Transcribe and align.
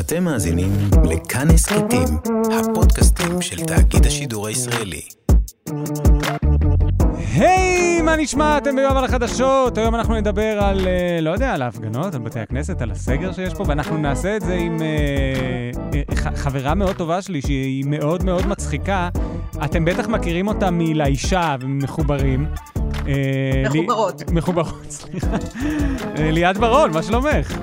אתם 0.00 0.24
מאזינים 0.24 0.70
לכאן 1.04 1.50
הסכתים, 1.50 2.08
הפודקאסטים 2.60 3.42
של 3.42 3.64
תאגיד 3.64 4.06
השידור 4.06 4.46
הישראלי. 4.46 5.00
היי, 7.34 8.02
מה 8.02 8.16
נשמע? 8.16 8.58
אתם 8.58 8.76
ביום 8.76 8.96
על 8.96 9.04
החדשות. 9.04 9.78
היום 9.78 9.94
אנחנו 9.94 10.14
נדבר 10.14 10.58
על, 10.64 10.86
אה, 10.86 11.18
לא 11.20 11.30
יודע, 11.30 11.54
על 11.54 11.62
ההפגנות, 11.62 12.14
על 12.14 12.20
בתי 12.20 12.40
הכנסת, 12.40 12.82
על 12.82 12.90
הסגר 12.90 13.32
שיש 13.32 13.54
פה, 13.54 13.64
ואנחנו 13.66 13.98
נעשה 13.98 14.36
את 14.36 14.42
זה 14.42 14.54
עם 14.54 14.82
אה, 14.82 15.70
אה, 15.94 16.36
חברה 16.36 16.74
מאוד 16.74 16.96
טובה 16.96 17.22
שלי, 17.22 17.42
שהיא 17.42 17.84
מאוד 17.86 18.24
מאוד 18.24 18.46
מצחיקה. 18.46 19.08
אתם 19.64 19.84
בטח 19.84 20.08
מכירים 20.08 20.48
אותה 20.48 20.70
מלאישה 20.72 21.56
ומחוברים. 21.60 22.46
מחוברות. 23.64 24.22
מחוברות, 24.30 24.90
סליחה. 25.00 25.36
ליאת 26.18 26.58
ברון, 26.58 26.92
מה 26.92 27.02
שלומך? 27.02 27.58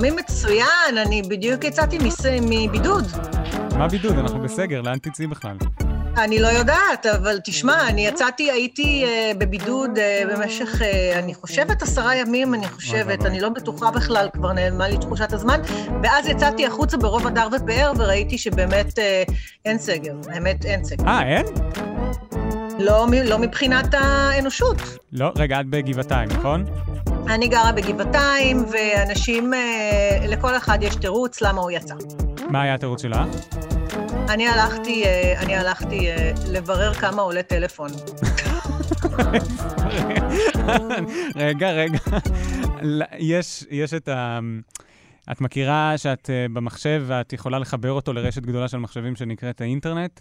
שומעים 0.00 0.16
מצוין, 0.16 0.98
אני 1.06 1.22
בדיוק 1.22 1.64
יצאתי 1.64 1.98
מס... 1.98 2.26
מבידוד. 2.42 3.04
מה 3.78 3.88
בידוד? 3.88 4.18
אנחנו 4.18 4.42
בסגר, 4.42 4.80
לאן 4.80 4.98
תצאי 4.98 5.26
בכלל? 5.26 5.56
אני 6.16 6.38
לא 6.38 6.46
יודעת, 6.46 7.06
אבל 7.06 7.38
תשמע, 7.44 7.88
אני 7.88 8.06
יצאתי, 8.06 8.50
הייתי 8.50 9.04
uh, 9.04 9.38
בבידוד 9.38 9.90
uh, 9.96 10.32
במשך, 10.32 10.80
uh, 10.80 11.18
אני 11.18 11.34
חושבת 11.34 11.82
עשרה 11.82 12.16
ימים, 12.16 12.54
אני 12.54 12.68
חושבת. 12.68 13.26
אני 13.26 13.40
לא 13.40 13.48
בטוחה 13.48 13.90
בכלל, 13.90 14.28
כבר 14.32 14.52
נעלמה 14.52 14.88
לי 14.88 14.98
תחושת 14.98 15.32
הזמן, 15.32 15.60
ואז 16.02 16.26
יצאתי 16.26 16.66
החוצה 16.66 16.96
ברוב 16.96 17.26
הדר 17.26 17.48
ופאר, 17.52 17.92
וראיתי 17.96 18.38
שבאמת 18.38 18.98
uh, 18.98 19.32
אין 19.64 19.78
סגר, 19.78 20.14
האמת 20.28 20.64
אין 20.64 20.84
סגר. 20.84 21.06
אה, 21.06 21.22
אין? 21.22 21.46
לא, 22.78 23.06
לא 23.24 23.38
מבחינת 23.38 23.94
האנושות. 23.94 24.78
לא, 25.12 25.32
רגע, 25.36 25.60
את 25.60 25.66
בגבעתיים, 25.66 26.28
נכון? 26.28 26.64
אני 27.30 27.48
גרה 27.48 27.72
בגבעתיים, 27.72 28.64
ואנשים, 28.72 29.52
uh, 29.52 30.26
לכל 30.26 30.56
אחד 30.56 30.78
יש 30.82 30.96
תירוץ 30.96 31.40
למה 31.40 31.60
הוא 31.60 31.70
יצא. 31.70 31.94
מה 32.50 32.62
היה 32.62 32.74
התירוץ 32.74 33.02
שלך? 33.02 33.18
אני 34.28 34.48
הלכתי, 34.48 35.04
אה, 35.04 35.40
אני 35.40 35.56
הלכתי 35.56 36.08
אה, 36.08 36.32
לברר 36.52 36.94
כמה 36.94 37.22
עולה 37.22 37.42
טלפון. 37.42 37.90
רגע, 41.36 41.70
רגע. 41.70 41.98
יש, 43.18 43.64
יש 43.70 43.94
את 43.94 44.08
ה... 44.08 44.38
את 45.32 45.40
מכירה 45.40 45.92
שאת 45.96 46.30
אה, 46.30 46.46
במחשב 46.52 47.04
ואת 47.06 47.32
יכולה 47.32 47.58
לחבר 47.58 47.92
אותו 47.92 48.12
לרשת 48.12 48.42
גדולה 48.42 48.68
של 48.68 48.78
מחשבים 48.78 49.16
שנקראת 49.16 49.60
האינטרנט? 49.60 50.20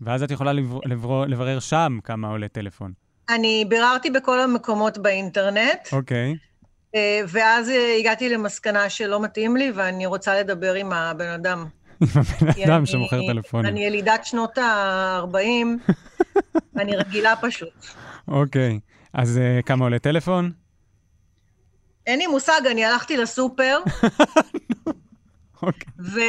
ואז 0.00 0.22
את 0.22 0.30
יכולה 0.30 0.52
לבר, 0.52 0.78
לבר, 0.84 1.24
לברר 1.26 1.60
שם 1.60 1.98
כמה 2.04 2.28
עולה 2.28 2.48
טלפון. 2.48 2.92
אני 3.34 3.64
ביררתי 3.68 4.10
בכל 4.10 4.40
המקומות 4.40 4.98
באינטרנט, 4.98 5.88
אוקיי. 5.92 6.34
אה, 6.94 7.20
ואז 7.28 7.68
אה, 7.70 7.96
הגעתי 7.98 8.28
למסקנה 8.28 8.90
שלא 8.90 9.20
מתאים 9.22 9.56
לי, 9.56 9.72
ואני 9.74 10.06
רוצה 10.06 10.34
לדבר 10.40 10.74
עם 10.74 10.92
הבן 10.92 11.28
אדם. 11.28 11.66
עם 12.00 12.08
הבן 12.14 12.62
אדם 12.64 12.78
אני- 12.78 12.86
שמוכר 12.86 13.20
טלפונים. 13.26 13.66
אני 13.66 13.84
ילידת 13.84 14.24
שנות 14.24 14.58
ה-40, 14.58 15.92
ואני 16.74 16.96
רגילה 17.02 17.34
פשוט. 17.40 17.68
אוקיי. 18.28 18.78
אז 19.14 19.38
אה, 19.38 19.62
כמה 19.62 19.84
עולה 19.84 19.98
טלפון? 19.98 20.50
אין 22.06 22.18
לי 22.18 22.26
מושג, 22.26 22.60
אני 22.70 22.84
הלכתי 22.84 23.16
לסופר. 23.16 23.78
ו- 25.98 26.20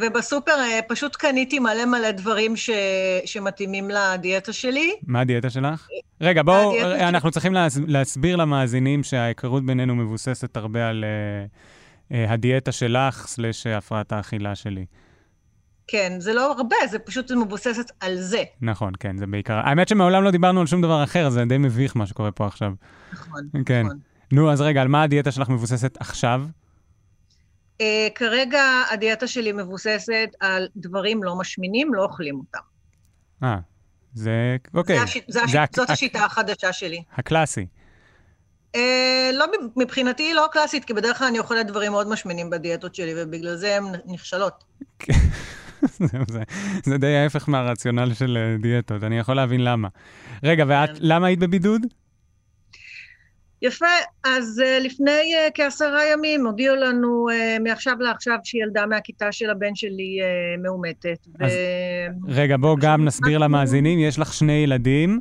ובסופר 0.00 0.52
אה, 0.52 0.80
פשוט 0.88 1.16
קניתי 1.16 1.58
מלא 1.58 1.84
מלא 1.84 2.10
דברים 2.10 2.56
ש- 2.56 2.70
שמתאימים 3.24 3.90
לדיאטה 3.90 4.52
שלי. 4.52 4.90
מה 5.06 5.20
הדיאטה 5.20 5.50
שלך? 5.50 5.88
רגע, 6.20 6.42
בואו, 6.42 6.74
אה, 6.76 7.08
אנחנו 7.08 7.30
צריכים 7.30 7.52
להס, 7.54 7.78
להסביר 7.86 8.36
למאזינים 8.36 9.02
שההיכרות 9.02 9.66
בינינו 9.66 9.94
מבוססת 9.96 10.56
הרבה 10.56 10.88
על 10.88 11.04
אה, 11.04 11.46
אה, 12.18 12.32
הדיאטה 12.32 12.72
שלך, 12.72 13.26
סלש 13.26 13.66
הפרעת 13.66 14.12
האכילה 14.12 14.54
שלי. 14.54 14.84
כן, 15.86 16.12
זה 16.18 16.34
לא 16.34 16.52
הרבה, 16.52 16.76
זה 16.90 16.98
פשוט 16.98 17.32
מבוססת 17.32 17.90
על 18.00 18.16
זה. 18.16 18.42
נכון, 18.60 18.92
כן, 19.00 19.16
זה 19.16 19.26
בעיקר. 19.26 19.60
האמת 19.64 19.88
שמעולם 19.88 20.24
לא 20.24 20.30
דיברנו 20.30 20.60
על 20.60 20.66
שום 20.66 20.82
דבר 20.82 21.04
אחר, 21.04 21.30
זה 21.30 21.44
די 21.44 21.58
מביך 21.58 21.96
מה 21.96 22.06
שקורה 22.06 22.30
פה 22.30 22.46
עכשיו. 22.46 22.72
נכון, 23.12 23.40
כן. 23.66 23.82
נכון. 23.86 23.98
נו, 24.32 24.50
אז 24.52 24.60
רגע, 24.60 24.82
על 24.82 24.88
מה 24.88 25.02
הדיאטה 25.02 25.30
שלך 25.30 25.48
מבוססת 25.48 25.96
עכשיו? 26.00 26.42
Uh, 27.80 27.82
כרגע 28.14 28.62
הדיאטה 28.90 29.26
שלי 29.26 29.52
מבוססת 29.52 30.28
על 30.40 30.68
דברים 30.76 31.22
לא 31.22 31.36
משמינים, 31.38 31.94
לא 31.94 32.02
אוכלים 32.02 32.38
אותם. 32.38 32.58
אה, 33.42 33.56
זה... 34.14 34.56
אוקיי. 34.74 34.96
זה 34.96 35.02
הש... 35.02 35.18
זה 35.28 35.42
הש... 35.42 35.50
זה 35.52 35.62
הק- 35.62 35.76
זאת 35.76 35.84
הק- 35.90 35.94
השיטה 35.94 36.24
החדשה 36.24 36.72
שלי. 36.72 37.02
הקלאסי. 37.16 37.66
Uh, 38.76 38.78
לא, 39.32 39.46
מבחינתי 39.76 40.22
היא 40.22 40.34
לא 40.34 40.46
קלאסית, 40.52 40.84
כי 40.84 40.94
בדרך 40.94 41.18
כלל 41.18 41.26
אני 41.26 41.38
אוכלת 41.38 41.66
דברים 41.66 41.92
מאוד 41.92 42.08
משמינים 42.08 42.50
בדיאטות 42.50 42.94
שלי, 42.94 43.12
ובגלל 43.16 43.56
זה 43.56 43.76
הן 43.76 43.84
נכשלות. 44.06 44.64
זהו, 45.98 46.24
זה, 46.28 46.42
זה 46.84 46.98
די 46.98 47.16
ההפך 47.16 47.48
מהרציונל 47.48 48.14
של 48.14 48.36
אה, 48.40 48.56
דיאטות, 48.62 49.02
אני 49.02 49.18
יכול 49.18 49.34
להבין 49.36 49.64
למה. 49.64 49.88
רגע, 50.42 50.64
ואת, 50.68 50.88
כן. 50.88 50.94
למה 51.00 51.26
היית 51.26 51.38
בבידוד? 51.38 51.82
יפה, 53.62 53.86
אז 54.24 54.62
uh, 54.64 54.84
לפני 54.84 55.10
uh, 55.10 55.50
כעשרה 55.54 56.00
ימים 56.12 56.46
הודיעו 56.46 56.76
לנו 56.76 57.26
uh, 57.30 57.62
מעכשיו 57.62 57.94
לעכשיו 58.00 58.36
שילדה 58.44 58.86
מהכיתה 58.86 59.32
של 59.32 59.50
הבן 59.50 59.74
שלי 59.74 60.18
מאומתת. 60.62 61.26
אז- 61.40 61.52
ו... 61.52 62.32
רגע, 62.32 62.56
בואו 62.56 62.76
גם 62.76 63.04
נסביר 63.04 63.38
למאזינים, 63.38 63.98
יש 63.98 64.18
לך 64.18 64.32
שני 64.32 64.52
ילדים, 64.52 65.20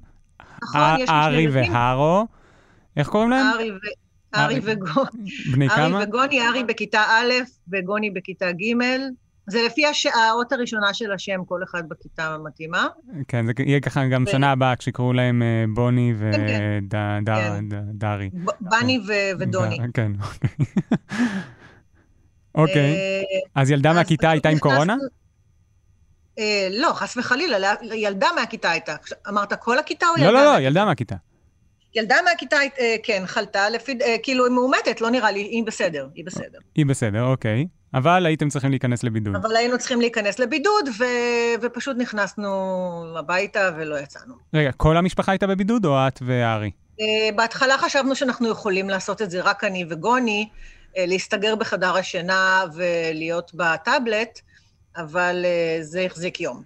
נכון, 0.64 0.82
א- 0.82 0.96
יש 0.96 1.00
לי 1.00 1.06
שני 1.08 1.16
ארי 1.16 1.48
והרו. 1.48 2.26
איך 2.98 3.08
קוראים 3.08 3.30
להם? 3.30 3.46
ארי 3.54 3.72
ו... 3.72 3.76
ארי 4.36 4.56
ארי. 4.56 4.60
וגוני. 4.64 5.32
בני 5.54 5.70
כמה? 5.70 5.98
ארי 5.98 6.04
וגוני, 6.04 6.48
ארי 6.48 6.64
בכיתה 6.64 7.02
א' 7.02 7.34
וגוני 7.74 8.12
בכיתה 8.12 8.52
ג'. 8.52 8.76
זה 9.50 9.60
לפי 9.66 9.86
הש... 9.86 10.06
האות 10.06 10.52
הראשונה 10.52 10.94
של 10.94 11.12
השם, 11.12 11.40
כל 11.46 11.60
אחד 11.64 11.84
בכיתה 11.90 12.38
מתאימה. 12.46 12.88
כן, 13.28 13.46
זה 13.46 13.52
יהיה 13.60 13.80
ככה 13.80 14.08
גם 14.08 14.24
ו- 14.28 14.32
שנה 14.32 14.52
הבאה, 14.52 14.76
כשיקראו 14.76 15.14
להם 15.14 15.42
אה, 15.42 15.66
בוני 15.74 16.14
כן, 16.32 16.84
כן. 16.90 17.70
ודרי. 17.94 18.30
בני 18.62 19.00
ו- 19.08 19.40
ודוני. 19.40 19.78
כן, 19.94 20.12
אוקיי. 22.56 23.24
אז 23.56 23.72
ילדה 23.72 23.94
מהכיתה 23.94 24.30
הייתה 24.30 24.50
עם 24.50 24.60
קורונה? 24.60 24.96
אה, 26.40 26.68
לא, 26.72 26.94
חס 26.94 27.18
וחלילה, 27.18 27.74
ילדה 27.82 28.28
מהכיתה 28.36 28.72
הייתה. 28.72 28.96
אמרת 29.30 29.54
כל 29.54 29.80
הכיתה 29.80 30.06
או 30.06 30.14
לא, 30.18 30.22
ילדה? 30.22 30.32
לא, 30.32 30.40
לא, 30.44 30.52
מהכיתה? 30.52 30.68
ילדה 30.68 30.86
מהכיתה. 30.86 31.16
ילדה 31.96 32.16
מהכיתה, 32.26 32.58
אה, 32.80 32.96
כן, 33.04 33.24
חלתה, 33.26 33.70
לפי, 33.70 33.98
אה, 34.02 34.16
כאילו 34.24 34.46
היא 34.46 34.54
מאומתת, 34.54 35.02
לא 35.02 35.10
נראה 35.10 35.32
לי, 35.32 35.40
היא 35.40 35.64
בסדר, 35.64 36.08
היא 36.16 36.26
בסדר. 36.26 36.60
היא 36.76 36.86
בסדר, 36.86 37.24
אוקיי. 37.24 37.66
אבל 37.94 38.26
הייתם 38.26 38.50
צריכים 38.50 38.70
להיכנס 38.70 39.04
לבידוד. 39.04 39.36
אבל 39.36 39.56
היינו 39.56 39.78
צריכים 39.78 40.02
להיכנס 40.02 40.40
לבידוד, 40.40 40.90
ו... 41.00 41.04
ופשוט 41.62 41.98
נכנסנו 41.98 42.48
הביתה 43.20 43.70
ולא 43.78 44.00
יצאנו. 44.00 44.34
רגע, 44.54 44.72
כל 44.72 44.98
המשפחה 44.98 45.32
הייתה 45.32 45.48
בבידוד 45.48 45.86
או 45.86 46.08
את 46.08 46.20
וארי? 46.26 46.72
Uh, 47.00 47.02
בהתחלה 47.36 47.78
חשבנו 47.78 48.16
שאנחנו 48.16 48.50
יכולים 48.50 48.90
לעשות 48.90 49.22
את 49.22 49.32
זה 49.32 49.42
רק 49.42 49.64
אני 49.64 49.86
וגוני, 49.90 50.50
uh, 50.54 50.96
להסתגר 50.98 51.56
בחדר 51.56 51.98
השינה 51.98 52.64
ולהיות 52.76 53.52
בטאבלט, 53.54 54.40
אבל 54.98 55.46
זה 55.82 56.02
החזיק 56.02 56.42
יום. 56.42 56.64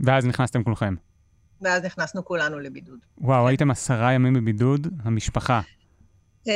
ואז 0.00 0.26
נכנסתם 0.26 0.64
כולכם. 0.64 0.94
ואז 1.62 1.84
נכנסנו 1.84 2.24
כולנו 2.24 2.58
לבידוד. 2.60 2.98
וואו, 3.18 3.48
הייתם 3.48 3.70
עשרה 3.70 4.12
ימים 4.12 4.34
בבידוד, 4.34 4.86
המשפחה. 5.04 5.60
Uh, 6.44 6.48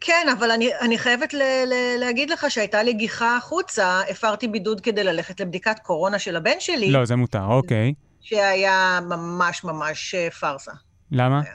כן, 0.00 0.26
אבל 0.38 0.50
אני, 0.50 0.70
אני 0.80 0.98
חייבת 0.98 1.34
ל, 1.34 1.42
ל, 1.42 1.72
להגיד 2.00 2.30
לך 2.30 2.46
שהייתה 2.48 2.82
לי 2.82 2.92
גיחה 2.92 3.36
החוצה, 3.36 4.00
הפרתי 4.10 4.48
בידוד 4.48 4.80
כדי 4.80 5.04
ללכת 5.04 5.40
לבדיקת 5.40 5.78
קורונה 5.78 6.18
של 6.18 6.36
הבן 6.36 6.60
שלי, 6.60 6.90
לא, 6.90 7.04
זה 7.04 7.16
מותר, 7.16 7.44
אוקיי. 7.44 7.94
שהיה 8.20 8.98
ממש 9.02 9.64
ממש 9.64 10.14
אה, 10.14 10.30
פארסה. 10.30 10.72
למה? 11.12 11.40
היה- 11.44 11.52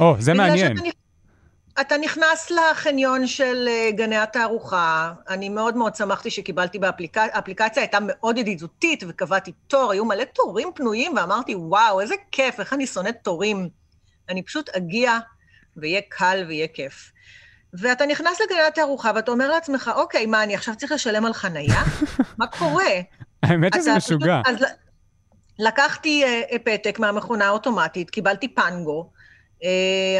או, 0.00 0.16
זה 0.18 0.34
מעניין. 0.34 0.78
נכ- 0.78 0.92
אתה 1.80 1.96
נכנס 1.98 2.50
לחניון 2.50 3.26
של 3.26 3.68
אה, 3.68 3.90
גני 3.90 4.16
התערוכה, 4.16 5.12
אני 5.28 5.48
מאוד 5.48 5.76
מאוד 5.76 5.94
שמחתי 5.94 6.30
שקיבלתי 6.30 6.78
באפליקציה, 6.78 7.36
האפליקציה 7.36 7.82
הייתה 7.82 7.98
מאוד 8.00 8.38
ידידותית 8.38 9.04
וקבעתי 9.08 9.52
תור, 9.66 9.92
היו 9.92 10.04
מלא 10.04 10.24
תורים 10.24 10.68
פנויים, 10.74 11.12
ואמרתי, 11.16 11.54
וואו, 11.54 12.00
איזה 12.00 12.14
כיף, 12.32 12.60
איך 12.60 12.72
אני 12.72 12.86
שונאת 12.86 13.16
תורים. 13.22 13.68
אני 14.28 14.42
פשוט 14.42 14.68
אגיע, 14.68 15.18
ויהיה 15.76 16.00
קל 16.08 16.44
ויהיה 16.48 16.66
כיף. 16.68 17.12
ואתה 17.74 18.06
נכנס 18.06 18.40
לגני 18.40 18.62
התערוכה 18.62 19.10
ואתה 19.14 19.30
אומר 19.30 19.48
לעצמך, 19.50 19.90
אוקיי, 19.96 20.26
מה, 20.26 20.42
אני 20.42 20.54
עכשיו 20.54 20.76
צריך 20.76 20.92
לשלם 20.92 21.24
על 21.24 21.32
חנייה? 21.32 21.82
מה 22.38 22.46
קורה? 22.46 22.84
האמת 23.42 23.74
שזה 23.74 23.94
משוגע. 23.96 24.40
פשוט- 24.44 24.62
אז 24.62 24.66
לקחתי 25.58 26.24
uh, 26.24 26.58
פתק 26.64 26.98
מהמכונה 26.98 27.46
האוטומטית, 27.46 28.10
קיבלתי 28.10 28.48
פנגו, 28.54 29.10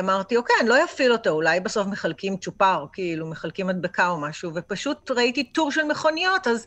אמרתי, 0.01 0.37
אוקיי, 0.37 0.57
אני 0.61 0.69
לא 0.69 0.85
אפעיל 0.85 1.13
אותו, 1.13 1.31
אולי 1.31 1.61
בסוף 1.61 1.87
מחלקים 1.87 2.37
צ'ופר, 2.37 2.87
כאילו, 2.93 3.27
מחלקים 3.27 3.67
מדבקה 3.67 4.09
או 4.09 4.21
משהו, 4.21 4.51
ופשוט 4.55 5.11
ראיתי 5.11 5.45
טור 5.45 5.73
של 5.73 5.85
מכוניות, 5.85 6.47
אז 6.47 6.67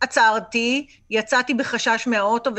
עצרתי, 0.00 0.86
יצאתי 1.10 1.54
בחשש 1.54 2.06
מהאוטו, 2.06 2.50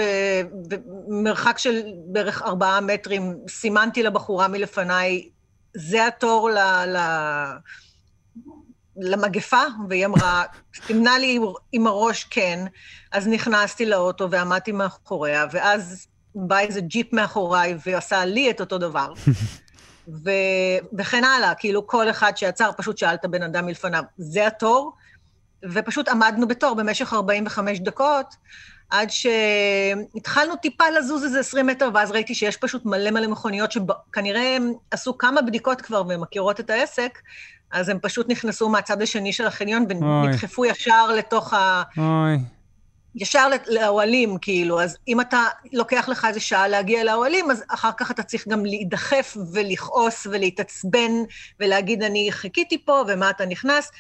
ומרחק 1.07 1.57
של 1.57 1.81
בערך 2.05 2.41
ארבעה 2.41 2.81
מטרים, 2.81 3.37
סימנתי 3.49 4.03
לבחורה 4.03 4.47
מלפניי, 4.47 5.29
זה 5.73 6.07
התור 6.07 6.49
ל... 6.49 6.57
ל... 6.87 6.97
למגפה, 8.99 9.61
והיא 9.89 10.05
אמרה, 10.05 10.43
סימנה 10.87 11.17
לי 11.17 11.39
עם 11.71 11.87
הראש 11.87 12.23
כן, 12.23 12.65
אז 13.11 13.27
נכנסתי 13.27 13.85
לאוטו 13.85 14.31
ועמדתי 14.31 14.71
מאחוריה, 14.71 15.45
ואז 15.51 16.07
בא 16.37 16.59
איזה 16.59 16.81
ג'יפ 16.81 17.13
מאחוריי 17.13 17.75
ועשה 17.85 18.25
לי 18.25 18.51
את 18.51 18.59
אותו 18.59 18.77
דבר. 18.77 19.13
ו... 20.23 20.29
וכן 20.97 21.23
הלאה, 21.23 21.53
כאילו 21.55 21.87
כל 21.87 22.09
אחד 22.09 22.37
שעצר 22.37 22.71
פשוט 22.77 22.97
שאל 22.97 23.13
את 23.13 23.25
הבן 23.25 23.43
אדם 23.43 23.65
מלפניו, 23.65 24.03
זה 24.17 24.47
התור? 24.47 24.93
ופשוט 25.73 26.07
עמדנו 26.07 26.47
בתור 26.47 26.75
במשך 26.75 27.13
45 27.13 27.79
דקות, 27.79 28.35
עד 28.89 29.09
שהתחלנו 29.09 30.55
טיפה 30.55 30.83
לזוז 30.89 31.23
איזה 31.23 31.39
20 31.39 31.67
מטר, 31.67 31.89
ואז 31.93 32.11
ראיתי 32.11 32.35
שיש 32.35 32.57
פשוט 32.57 32.85
מלא 32.85 33.11
מלא 33.11 33.27
מכוניות 33.27 33.71
שכנראה 33.71 34.57
עשו 34.91 35.17
כמה 35.17 35.41
בדיקות 35.41 35.81
כבר 35.81 36.03
ומכירות 36.09 36.59
את 36.59 36.69
העסק, 36.69 37.19
אז 37.71 37.89
הם 37.89 37.99
פשוט 38.01 38.29
נכנסו 38.29 38.69
מהצד 38.69 39.01
השני 39.01 39.33
של 39.33 39.47
החניון 39.47 39.85
ונדחפו 39.89 40.65
ישר 40.65 41.11
לתוך 41.11 41.53
ה... 41.53 41.83
אוי. 41.97 42.37
ישר 43.17 43.47
לאוהלים, 43.67 44.37
כאילו. 44.41 44.81
אז 44.81 44.97
אם 45.07 45.21
אתה, 45.21 45.43
לוקח 45.73 46.09
לך 46.09 46.25
איזה 46.25 46.39
שעה 46.39 46.67
להגיע 46.67 47.03
לאוהלים, 47.03 47.51
אז 47.51 47.63
אחר 47.67 47.89
כך 47.97 48.11
אתה 48.11 48.23
צריך 48.23 48.47
גם 48.47 48.65
להידחף 48.65 49.37
ולכעוס 49.53 50.27
ולהתעצבן 50.31 51.11
ולהגיד, 51.59 52.03
אני 52.03 52.27
חיכיתי 52.31 52.85
פה, 52.85 53.03
ומה 53.07 53.29
אתה 53.29 53.45
נכנס. 53.45 53.91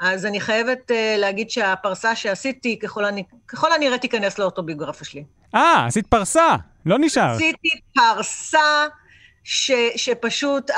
אז 0.00 0.26
אני 0.26 0.40
חייבת 0.40 0.90
uh, 0.90 1.20
להגיד 1.20 1.50
שהפרסה 1.50 2.16
שעשיתי, 2.16 2.78
ככל, 2.78 3.04
אני, 3.04 3.22
ככל 3.48 3.72
הנראה 3.72 3.98
תיכנס 3.98 4.38
לאוטוביוגרפיה 4.38 5.06
שלי. 5.06 5.24
אה, 5.54 5.86
עשית 5.86 6.06
פרסה, 6.06 6.56
לא 6.86 6.98
נשאר. 6.98 7.30
עשיתי 7.30 7.68
פרסה 7.94 8.86
ש, 9.44 9.72
שפשוט, 9.96 10.70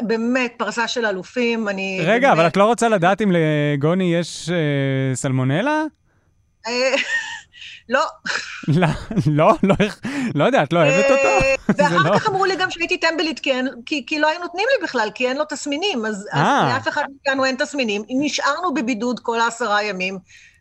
באמת, 0.00 0.54
פרסה 0.56 0.88
של 0.88 1.06
אלופים, 1.06 1.68
אני... 1.68 2.00
רגע, 2.02 2.28
באמת... 2.28 2.38
אבל 2.38 2.46
את 2.46 2.56
לא 2.56 2.64
רוצה 2.64 2.88
לדעת 2.88 3.22
אם 3.22 3.32
לגוני 3.32 4.14
יש 4.14 4.48
uh, 4.48 5.16
סלמונלה? 5.16 5.84
אה, 6.66 6.94
לא. 7.88 8.04
לא, 8.68 8.86
לא, 9.26 9.52
לא, 9.62 9.74
לא 10.34 10.44
יודע, 10.44 10.62
את 10.62 10.72
לא 10.72 10.78
אוהבת 10.78 11.04
אותו? 11.04 11.14
אה, 11.14 11.54
ואחר 11.76 11.96
לא- 12.10 12.18
כך 12.18 12.28
אמרו 12.28 12.44
לי 12.44 12.56
גם 12.56 12.70
שהייתי 12.70 12.98
טמבלית, 12.98 13.40
כי 14.06 14.18
לא 14.18 14.28
היו 14.28 14.40
נותנים 14.40 14.66
לי 14.76 14.84
בכלל, 14.84 15.08
כי 15.14 15.28
אין 15.28 15.36
לו 15.36 15.44
תסמינים, 15.48 16.06
אז 16.06 16.28
אה. 16.34 16.72
לאף 16.74 16.88
אחד 16.88 17.02
מאיתנו 17.12 17.44
אין 17.44 17.56
תסמינים. 17.56 18.02
נשארנו 18.08 18.74
בבידוד 18.74 19.20
כל 19.20 19.40
העשרה 19.40 19.82
ימים, 19.82 20.18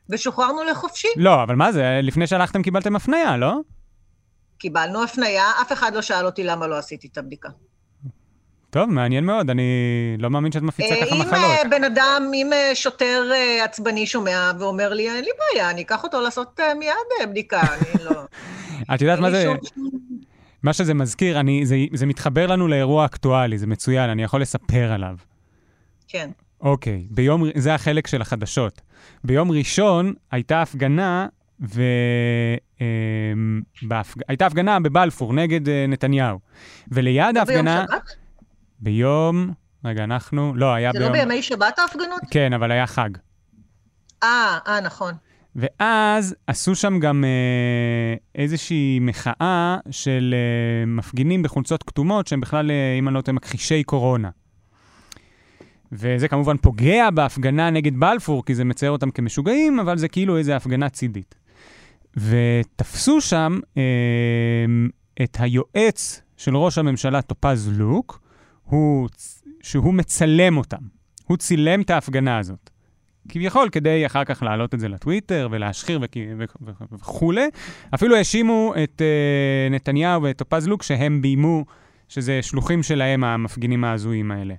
ושוחררנו 0.10 0.64
לחופשי. 0.64 1.08
לא, 1.18 1.44
אבל 1.44 1.56
מה 1.56 1.72
זה, 1.72 2.00
לפני 2.04 2.28
שהלכתם 2.28 2.64
קיבלתם 2.64 2.96
הפנייה, 2.96 3.38
לא? 3.38 3.54
קיבלנו 4.58 5.04
הפנייה, 5.04 5.52
אף 5.62 5.72
אחד 5.72 5.96
לא 5.96 6.02
שאל 6.02 6.26
אותי 6.26 6.44
למה 6.44 6.68
לא 6.68 6.78
עשיתי 6.78 7.08
את 7.12 7.18
הבדיקה. 7.18 7.50
טוב, 8.74 8.90
מעניין 8.90 9.26
מאוד, 9.26 9.50
אני 9.50 9.64
לא 10.20 10.30
מאמין 10.30 10.52
שאת 10.52 10.62
מפיצה 10.62 10.96
ככה 11.06 11.16
מחלות. 11.16 11.52
אם 11.66 11.70
בן 11.70 11.84
אדם, 11.84 12.32
אם 12.34 12.50
שוטר 12.74 13.32
עצבני 13.64 14.06
שומע 14.06 14.52
ואומר 14.60 14.94
לי, 14.94 15.10
אין 15.10 15.24
לי 15.24 15.30
בעיה, 15.40 15.70
אני 15.70 15.82
אקח 15.82 16.04
אותו 16.04 16.22
לעשות 16.22 16.60
מיד 16.80 17.30
בדיקה, 17.30 17.62
אני 17.62 18.04
לא... 18.06 18.12
את 18.96 19.02
יודעת 19.02 19.20
מה 19.20 19.32
זה... 19.32 19.46
מה 20.64 20.74
שזה 20.74 20.94
מזכיר, 20.94 21.40
אני, 21.40 21.66
זה, 21.66 21.76
זה 21.94 22.06
מתחבר 22.06 22.48
לנו 22.48 22.68
לאירוע 22.68 23.06
אקטואלי, 23.06 23.58
זה 23.58 23.68
מצוין, 23.68 24.10
אני 24.10 24.24
יכול 24.24 24.42
לספר 24.42 24.92
עליו. 24.92 25.16
כן. 26.08 26.30
אוקיי, 26.62 27.06
ביום, 27.10 27.44
זה 27.56 27.76
החלק 27.76 28.08
של 28.08 28.22
החדשות. 28.22 28.82
ביום 29.24 29.52
ראשון 29.52 30.14
הייתה 30.32 30.62
הפגנה, 30.62 31.28
ו... 31.76 31.82
בהפג... 33.82 34.22
הייתה 34.28 34.46
הפגנה 34.46 34.80
בבלפור 34.80 35.34
נגד 35.34 35.68
uh, 35.68 35.72
נתניהו. 35.88 36.40
וליד 36.92 37.38
ההפגנה... 37.38 37.86
ביום 37.86 38.02
שבת? 38.02 38.23
ביום... 38.84 39.52
רגע, 39.86 40.04
אנחנו... 40.04 40.54
לא, 40.56 40.74
היה 40.74 40.92
זה 40.94 41.00
ביום... 41.00 41.14
זה 41.14 41.20
לא 41.20 41.26
בימי 41.26 41.42
שבת 41.42 41.80
ההפגנות? 41.80 42.22
כן, 42.32 42.54
אבל 42.54 42.72
היה 42.72 42.88
חג. 42.88 43.10
אה, 44.24 44.58
אה, 44.68 44.82
נכון. 44.82 45.14
ואז 45.56 46.36
עשו 46.48 46.76
שם 46.76 47.00
גם 47.00 47.24
אה, 47.24 48.16
איזושהי 48.36 49.00
מחאה 49.02 49.78
של 49.92 50.36
אה, 50.38 50.86
מפגינים 50.86 51.44
בחולצות 51.44 51.84
כתומות, 51.84 52.28
שהם 52.28 52.42
בכלל, 52.42 52.72
אה, 52.72 52.96
אם 53.00 53.08
אני 53.08 53.16
לא 53.16 53.22
טועה, 53.22 53.36
מכחישי 53.36 53.84
קורונה. 53.84 54.30
וזה 55.92 56.28
כמובן 56.28 56.58
פוגע 56.58 57.10
בהפגנה 57.10 57.70
נגד 57.70 58.00
בלפור, 58.00 58.46
כי 58.46 58.56
זה 58.56 58.66
מצייר 58.66 58.92
אותם 58.92 59.12
כמשוגעים, 59.12 59.80
אבל 59.80 59.98
זה 59.98 60.08
כאילו 60.08 60.38
איזו 60.38 60.54
הפגנה 60.54 60.90
צידית. 60.90 61.36
ותפסו 62.18 63.22
שם 63.22 63.60
אה, 63.78 63.84
את 65.24 65.38
היועץ 65.40 66.22
של 66.38 66.58
ראש 66.58 66.78
הממשלה, 66.78 67.22
טופז 67.22 67.70
לוק, 67.78 68.23
הוא, 68.74 69.10
שהוא 69.62 69.94
מצלם 69.94 70.58
אותם. 70.58 70.82
הוא 71.28 71.38
צילם 71.38 71.82
את 71.82 71.90
ההפגנה 71.90 72.38
הזאת. 72.38 72.70
כביכול, 73.30 73.70
כדי 73.70 74.06
אחר 74.06 74.24
כך 74.24 74.44
להעלות 74.44 74.74
את 74.74 74.80
זה 74.80 74.90
לטוויטר 74.90 75.48
ולהשחיר 75.52 76.00
וכולי. 76.92 77.48
אפילו 77.96 78.16
האשימו 78.16 78.74
את 78.84 79.02
uh, 79.02 79.74
נתניהו 79.74 80.24
ואת 80.24 80.38
טופז 80.38 80.68
לוק 80.68 80.84
שהם 80.84 81.22
ביימו, 81.22 81.66
שזה 82.10 82.42
שלוחים 82.42 82.84
שלהם, 82.84 83.24
המפגינים 83.24 83.84
ההזויים 83.84 84.32
האלה. 84.32 84.56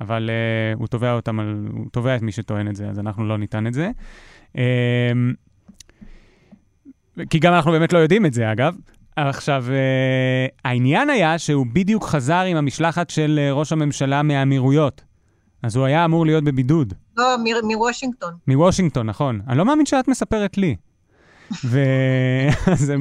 אבל 0.00 0.30
uh, 0.30 0.78
הוא 0.78 0.86
תובע 0.86 1.12
אותם, 1.12 1.40
על, 1.40 1.68
הוא 1.72 1.86
תובע 1.92 2.16
את 2.16 2.22
מי 2.22 2.32
שטוען 2.32 2.68
את 2.68 2.76
זה, 2.76 2.88
אז 2.88 2.98
אנחנו 2.98 3.26
לא 3.26 3.38
ניתן 3.38 3.66
את 3.66 3.74
זה. 3.74 3.90
Uh, 4.52 4.58
כי 7.30 7.38
גם 7.38 7.54
אנחנו 7.54 7.72
באמת 7.72 7.92
לא 7.92 7.98
יודעים 7.98 8.26
את 8.26 8.32
זה, 8.32 8.52
אגב. 8.52 8.76
עכשיו, 9.26 9.64
uh, 9.66 10.60
העניין 10.64 11.10
היה 11.10 11.38
שהוא 11.38 11.66
בדיוק 11.72 12.04
חזר 12.04 12.40
עם 12.40 12.56
המשלחת 12.56 13.10
של 13.10 13.40
uh, 13.50 13.54
ראש 13.54 13.72
הממשלה 13.72 14.22
מהאמירויות. 14.22 15.02
אז 15.62 15.76
הוא 15.76 15.84
היה 15.84 16.04
אמור 16.04 16.26
להיות 16.26 16.44
בבידוד. 16.44 16.94
לא, 17.16 17.36
מוושינגטון. 17.62 18.32
מוושינגטון, 18.46 19.06
נכון. 19.06 19.40
אני 19.48 19.58
לא 19.58 19.64
מאמין 19.64 19.86
שאת 19.86 20.08
מספרת 20.08 20.58
לי. 20.58 20.76
ו... 21.64 21.80
זה, 22.86 22.96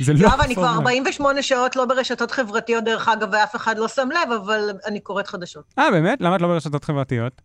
זה 0.00 0.12
לא... 0.12 0.18
יואב, 0.18 0.40
אני 0.40 0.54
כבר 0.54 0.68
48 0.68 1.42
שעות 1.42 1.76
לא 1.76 1.84
ברשתות 1.84 2.30
חברתיות, 2.30 2.84
דרך 2.84 3.08
אגב, 3.08 3.28
ואף 3.32 3.56
אחד 3.56 3.78
לא 3.78 3.88
שם 3.88 4.08
לב, 4.10 4.32
אבל 4.32 4.70
אני 4.86 5.00
קוראת 5.00 5.26
חדשות. 5.26 5.64
אה, 5.78 5.90
באמת? 5.90 6.20
למה 6.20 6.36
את 6.36 6.40
לא 6.40 6.48
ברשתות 6.48 6.84
חברתיות? 6.84 7.42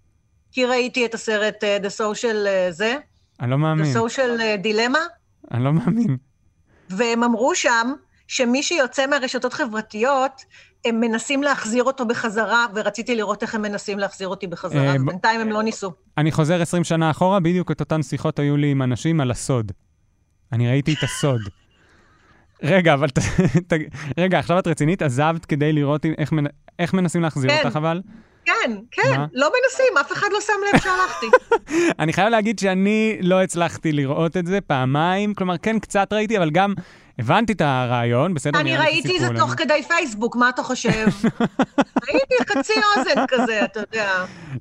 כי 0.52 0.66
ראיתי 0.66 1.06
את 1.06 1.14
הסרט 1.14 1.64
The 1.64 2.02
Social 2.02 2.36
זה. 2.70 2.96
אני 3.40 3.52
לא 3.52 3.58
מאמין. 3.58 3.96
The 3.96 3.98
Social 3.98 4.64
Dilemma. 4.64 5.00
אני 5.52 5.64
לא 5.64 5.74
מאמין. 5.74 6.18
והם 6.90 7.24
אמרו 7.24 7.56
שם 7.56 7.94
שמי 8.28 8.64
שיוצא 8.64 9.08
מהרשתות 9.08 9.54
חברתיות, 9.54 10.42
הם 10.86 11.00
מנסים 11.00 11.44
להחזיר 11.44 11.84
אותו 11.84 12.06
בחזרה, 12.06 12.66
ורציתי 12.76 13.16
לראות 13.16 13.44
איך 13.44 13.56
הם 13.56 13.62
מנסים 13.62 14.00
להחזיר 14.00 14.28
אותי 14.28 14.48
בחזרה, 14.48 14.96
אז 14.96 15.04
בינתיים 15.04 15.42
הם 15.42 15.50
לא 15.50 15.64
ניסו. 15.64 15.92
אני 16.18 16.32
חוזר 16.32 16.62
20 16.62 16.84
שנה 16.84 17.12
אחורה, 17.12 17.40
בדיוק 17.40 17.72
את 17.72 17.80
אותן 17.80 18.04
שיחות 18.04 18.40
היו 18.40 18.58
לי 18.58 18.72
עם 18.72 18.82
אנשים 18.82 19.22
על 19.22 19.32
הסוד. 19.32 19.72
אני 20.52 20.70
ראיתי 20.70 20.94
את 20.94 21.04
הסוד. 21.04 21.42
רגע, 22.64 22.94
אבל 22.94 23.10
ת, 23.10 23.20
ת, 23.68 23.74
רגע, 24.18 24.40
עכשיו 24.40 24.60
את 24.60 24.68
רצינית? 24.68 25.02
עזבת 25.02 25.46
כדי 25.46 25.74
לראות 25.74 26.06
איך, 26.18 26.34
איך 26.80 26.94
מנסים 26.94 27.22
להחזיר 27.22 27.52
כן. 27.52 27.62
אותך, 27.66 27.76
אבל? 27.76 28.02
כן, 28.48 28.72
כן? 28.92 29.22
לא 29.34 29.50
מנסים, 29.50 29.98
אף 30.02 30.12
אחד 30.12 30.28
לא 30.32 30.42
שם 30.42 30.54
לב 30.74 30.82
שהלכתי. 30.82 31.28
אני 32.02 32.14
חייב 32.14 32.30
להגיד 32.30 32.60
שאני 32.60 33.18
לא 33.22 33.42
הצלחתי 33.42 33.92
לראות 33.92 34.38
את 34.38 34.48
זה 34.48 34.62
פעמיים, 34.62 35.34
כלומר, 35.34 35.58
כן, 35.58 35.80
קצת 35.80 36.14
ראיתי, 36.14 36.38
אבל 36.38 36.50
גם 36.50 36.74
הבנתי 37.20 37.54
את 37.54 37.62
הרעיון, 37.62 38.34
בסדר? 38.34 38.60
אני 38.60 38.78
ראיתי 38.78 39.16
את 39.16 39.22
זה 39.22 39.28
תוך 39.38 39.54
כדי 39.58 39.84
פייסבוק, 39.88 40.36
מה 40.36 40.50
אתה 40.50 40.64
חושב? 40.64 41.08
ראיתי 42.08 42.36
חצי 42.50 42.74
אוזן 42.98 43.26
כזה, 43.28 43.64
אתה 43.64 43.80
יודע. 43.80 44.12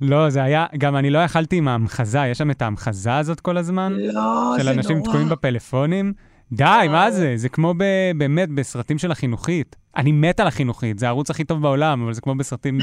לא, 0.01 0.31
זה 0.31 0.43
היה, 0.43 0.67
גם 0.79 0.97
אני 0.97 1.11
לא 1.11 1.19
יכלתי 1.19 1.57
עם 1.57 1.69
ההמחזה, 1.69 2.19
יש 2.27 2.39
שם 2.39 2.51
את 2.51 2.63
ההמחזה 2.63 3.17
הזאת 3.17 3.41
כל 3.41 3.57
הזמן? 3.57 3.93
לא, 3.93 4.07
זה 4.07 4.13
נורא. 4.13 4.59
של 4.59 4.69
אנשים 4.69 5.03
תקועים 5.03 5.29
בפלאפונים. 5.29 6.13
די, 6.53 6.87
מה 6.91 7.11
זה? 7.11 7.33
זה 7.37 7.49
כמו 7.49 7.75
ב, 7.77 7.85
באמת 8.17 8.49
בסרטים 8.49 8.99
של 8.99 9.11
החינוכית. 9.11 9.77
אני 9.97 10.13
מת 10.13 10.41
על 10.41 10.47
החינוכית, 10.47 10.99
זה 10.99 11.07
הערוץ 11.07 11.31
הכי 11.31 11.45
טוב 11.45 11.63
בעולם, 11.63 12.03
אבל 12.03 12.13
זה 12.13 12.21
כמו 12.21 12.35
בסרטים... 12.35 12.79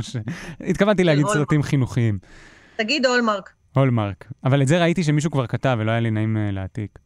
ש... 0.00 0.16
התכוונתי 0.60 1.04
להגיד 1.04 1.26
סרטים 1.26 1.62
חינוכיים. 1.62 2.18
תגיד 2.76 3.06
הולמרק. 3.06 3.52
הולמרק. 3.74 4.32
אבל 4.44 4.62
את 4.62 4.68
זה 4.68 4.80
ראיתי 4.80 5.02
שמישהו 5.02 5.30
כבר 5.30 5.46
כתב, 5.46 5.76
ולא 5.80 5.90
היה 5.90 6.00
לי 6.00 6.10
נעים 6.10 6.36
uh, 6.36 6.54
להעתיק. 6.54 6.98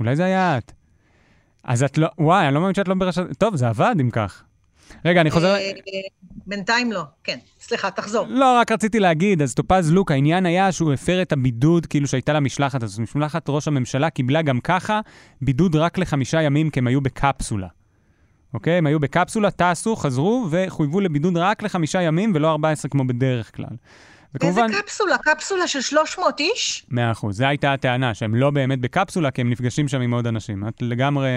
אולי 0.00 0.16
זה 0.16 0.24
היה 0.24 0.58
את. 0.58 0.72
אז 1.64 1.82
את 1.82 1.98
לא... 1.98 2.08
וואי, 2.18 2.46
אני 2.46 2.54
לא 2.54 2.60
מאמין 2.60 2.74
שאת 2.74 2.88
לא 2.88 2.94
ברשת... 2.94 3.22
טוב, 3.38 3.56
זה 3.56 3.68
עבד 3.68 3.94
אם 4.00 4.10
כך. 4.10 4.44
רגע, 5.04 5.20
אני 5.20 5.30
חוזר... 5.30 5.56
בינתיים 6.46 6.92
לא, 6.92 7.02
כן. 7.24 7.38
סליחה, 7.60 7.90
תחזור. 7.90 8.26
לא, 8.30 8.58
רק 8.60 8.72
רציתי 8.72 9.00
להגיד, 9.00 9.42
אז 9.42 9.54
טופז 9.54 9.92
לוק, 9.92 10.10
העניין 10.10 10.46
היה 10.46 10.72
שהוא 10.72 10.92
הפר 10.92 11.22
את 11.22 11.32
הבידוד, 11.32 11.86
כאילו 11.86 12.06
שהייתה 12.06 12.32
לה 12.32 12.40
משלחת 12.40 12.82
הזאת. 12.82 12.98
משלחת 12.98 13.44
ראש 13.48 13.68
הממשלה 13.68 14.10
קיבלה 14.10 14.42
גם 14.42 14.60
ככה 14.60 15.00
בידוד 15.42 15.76
רק 15.76 15.98
לחמישה 15.98 16.42
ימים, 16.42 16.70
כי 16.70 16.80
הם 16.80 16.86
היו 16.86 17.00
בקפסולה. 17.00 17.68
אוקיי? 18.54 18.72
הם 18.72 18.86
היו 18.86 19.00
בקפסולה, 19.00 19.50
טסו, 19.50 19.96
חזרו, 19.96 20.46
וחויבו 20.50 21.00
לבידוד 21.00 21.36
רק 21.36 21.62
לחמישה 21.62 22.02
ימים, 22.02 22.32
ולא 22.34 22.50
14 22.50 22.90
כמו 22.90 23.06
בדרך 23.06 23.56
כלל. 23.56 23.76
וכמובן... 24.34 24.64
איזה 24.64 24.82
קפסולה? 24.82 25.18
קפסולה 25.18 25.66
של 25.66 25.80
300 25.80 26.40
איש? 26.40 26.86
מאה 26.88 27.12
אחוז. 27.12 27.36
זו 27.36 27.44
הייתה 27.44 27.72
הטענה, 27.72 28.14
שהם 28.14 28.34
לא 28.34 28.50
באמת 28.50 28.80
בקפסולה, 28.80 29.30
כי 29.30 29.40
הם 29.40 29.50
נפגשים 29.50 29.88
שם 29.88 30.00
עם 30.00 30.14
עוד 30.14 30.26
אנשים. 30.26 30.68
את 30.68 30.82
לגמרי, 30.82 31.28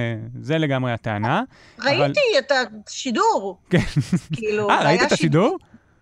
זה 0.41 0.57
לגמרי 0.57 0.91
הטענה. 0.91 1.43
ראיתי 1.79 2.01
אבל... 2.01 2.11
את 2.39 2.51
השידור. 2.87 3.57
כן. 3.69 3.77
כאילו, 4.33 4.69
אה, 4.69 4.83
ראית 4.83 5.01
את 5.01 5.11
השידור? 5.11 5.57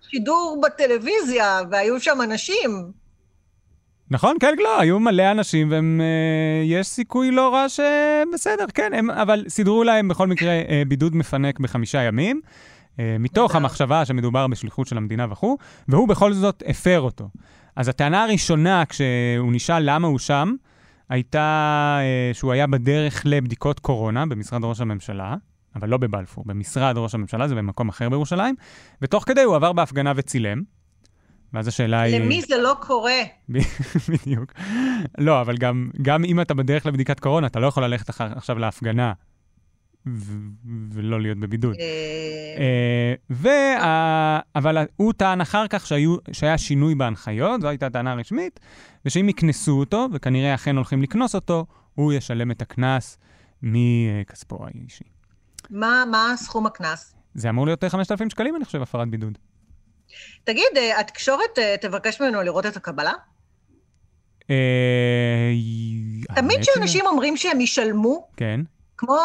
שידור 0.09 0.61
בטלוויזיה, 0.63 1.61
והיו 1.71 1.99
שם 1.99 2.21
אנשים. 2.23 2.91
נכון, 4.11 4.37
כן, 4.39 4.55
לא, 4.57 4.79
היו 4.79 4.99
מלא 4.99 5.31
אנשים, 5.31 5.71
ויש 5.71 6.87
uh, 6.87 6.89
סיכוי 6.89 7.31
לא 7.31 7.53
רע 7.53 7.65
שבסדר, 7.69 8.65
כן, 8.73 8.93
הם, 8.93 9.11
אבל 9.11 9.45
סידרו 9.47 9.83
להם 9.83 10.07
בכל 10.07 10.27
מקרה 10.27 10.61
uh, 10.61 10.87
בידוד 10.87 11.15
מפנק 11.15 11.59
בחמישה 11.59 12.01
ימים, 12.01 12.41
מתוך 13.19 13.55
המחשבה 13.55 14.05
שמדובר 14.05 14.47
בשליחות 14.47 14.87
של 14.87 14.97
המדינה 14.97 15.27
וכו', 15.29 15.57
והוא 15.87 16.07
בכל 16.07 16.33
זאת 16.33 16.63
הפר 16.67 17.01
אותו. 17.01 17.29
אז 17.75 17.87
הטענה 17.87 18.23
הראשונה, 18.23 18.83
כשהוא 18.85 19.53
נשאל 19.53 19.83
למה 19.85 20.07
הוא 20.07 20.19
שם, 20.19 20.55
הייתה 21.09 21.99
uh, 21.99 22.37
שהוא 22.37 22.51
היה 22.51 22.67
בדרך 22.67 23.21
לבדיקות 23.25 23.79
קורונה 23.79 24.25
במשרד 24.25 24.63
ראש 24.63 24.81
הממשלה, 24.81 25.35
אבל 25.75 25.89
לא 25.89 25.97
בבלפור, 25.97 26.43
במשרד 26.47 26.97
ראש 26.97 27.15
הממשלה, 27.15 27.47
זה 27.47 27.55
במקום 27.55 27.89
אחר 27.89 28.09
בירושלים, 28.09 28.55
ותוך 29.01 29.23
כדי 29.27 29.41
הוא 29.41 29.55
עבר 29.55 29.73
בהפגנה 29.73 30.13
וצילם. 30.15 30.61
ואז 31.53 31.67
השאלה 31.67 32.01
היא... 32.01 32.19
למי 32.19 32.41
זה 32.41 32.57
לא 32.57 32.75
קורה? 32.79 33.21
בדיוק. 34.09 34.53
לא, 35.17 35.41
אבל 35.41 35.57
גם, 35.57 35.89
גם 36.01 36.25
אם 36.25 36.41
אתה 36.41 36.53
בדרך 36.53 36.85
לבדיקת 36.85 37.19
קורונה, 37.19 37.47
אתה 37.47 37.59
לא 37.59 37.67
יכול 37.67 37.83
ללכת 37.83 38.09
עכשיו 38.19 38.59
להפגנה 38.59 39.13
ולא 40.91 41.21
להיות 41.21 41.37
בבידוד. 41.37 41.75
אה, 41.79 43.13
וה... 43.29 44.39
אבל 44.55 44.77
הוא 44.95 45.13
טען 45.13 45.41
אחר 45.41 45.67
כך 45.67 45.87
שהיה 46.31 46.57
שינוי 46.57 46.95
בהנחיות, 46.95 47.61
זו 47.61 47.67
הייתה 47.67 47.85
הטענה 47.85 48.11
הרשמית, 48.11 48.59
ושאם 49.05 49.29
יקנסו 49.29 49.79
אותו, 49.79 50.07
וכנראה 50.13 50.55
אכן 50.55 50.75
הולכים 50.75 51.01
לקנוס 51.01 51.35
אותו, 51.35 51.65
הוא 51.95 52.13
ישלם 52.13 52.51
את 52.51 52.61
הקנס 52.61 53.17
מכספו 53.63 54.65
האישי. 54.65 55.03
מה, 55.69 56.33
סכום 56.35 56.65
הקנס? 56.65 57.15
זה 57.33 57.49
אמור 57.49 57.65
להיות 57.65 57.83
5,000 57.83 58.29
שקלים, 58.29 58.55
אני 58.55 58.65
חושב, 58.65 58.81
הפרת 58.81 59.09
בידוד. 59.09 59.37
תגיד, 60.43 60.77
אה, 60.77 60.99
התקשורת 60.99 61.59
אה, 61.59 61.75
תבקש 61.81 62.21
ממנו 62.21 62.41
לראות 62.41 62.65
את 62.65 62.77
הקבלה? 62.77 63.13
אה, 64.49 64.55
תמיד 66.35 66.61
כשאנשים 66.61 67.05
אומרים 67.05 67.37
שהם 67.37 67.61
ישלמו, 67.61 68.27
כן. 68.37 68.61
כמו 68.99 69.17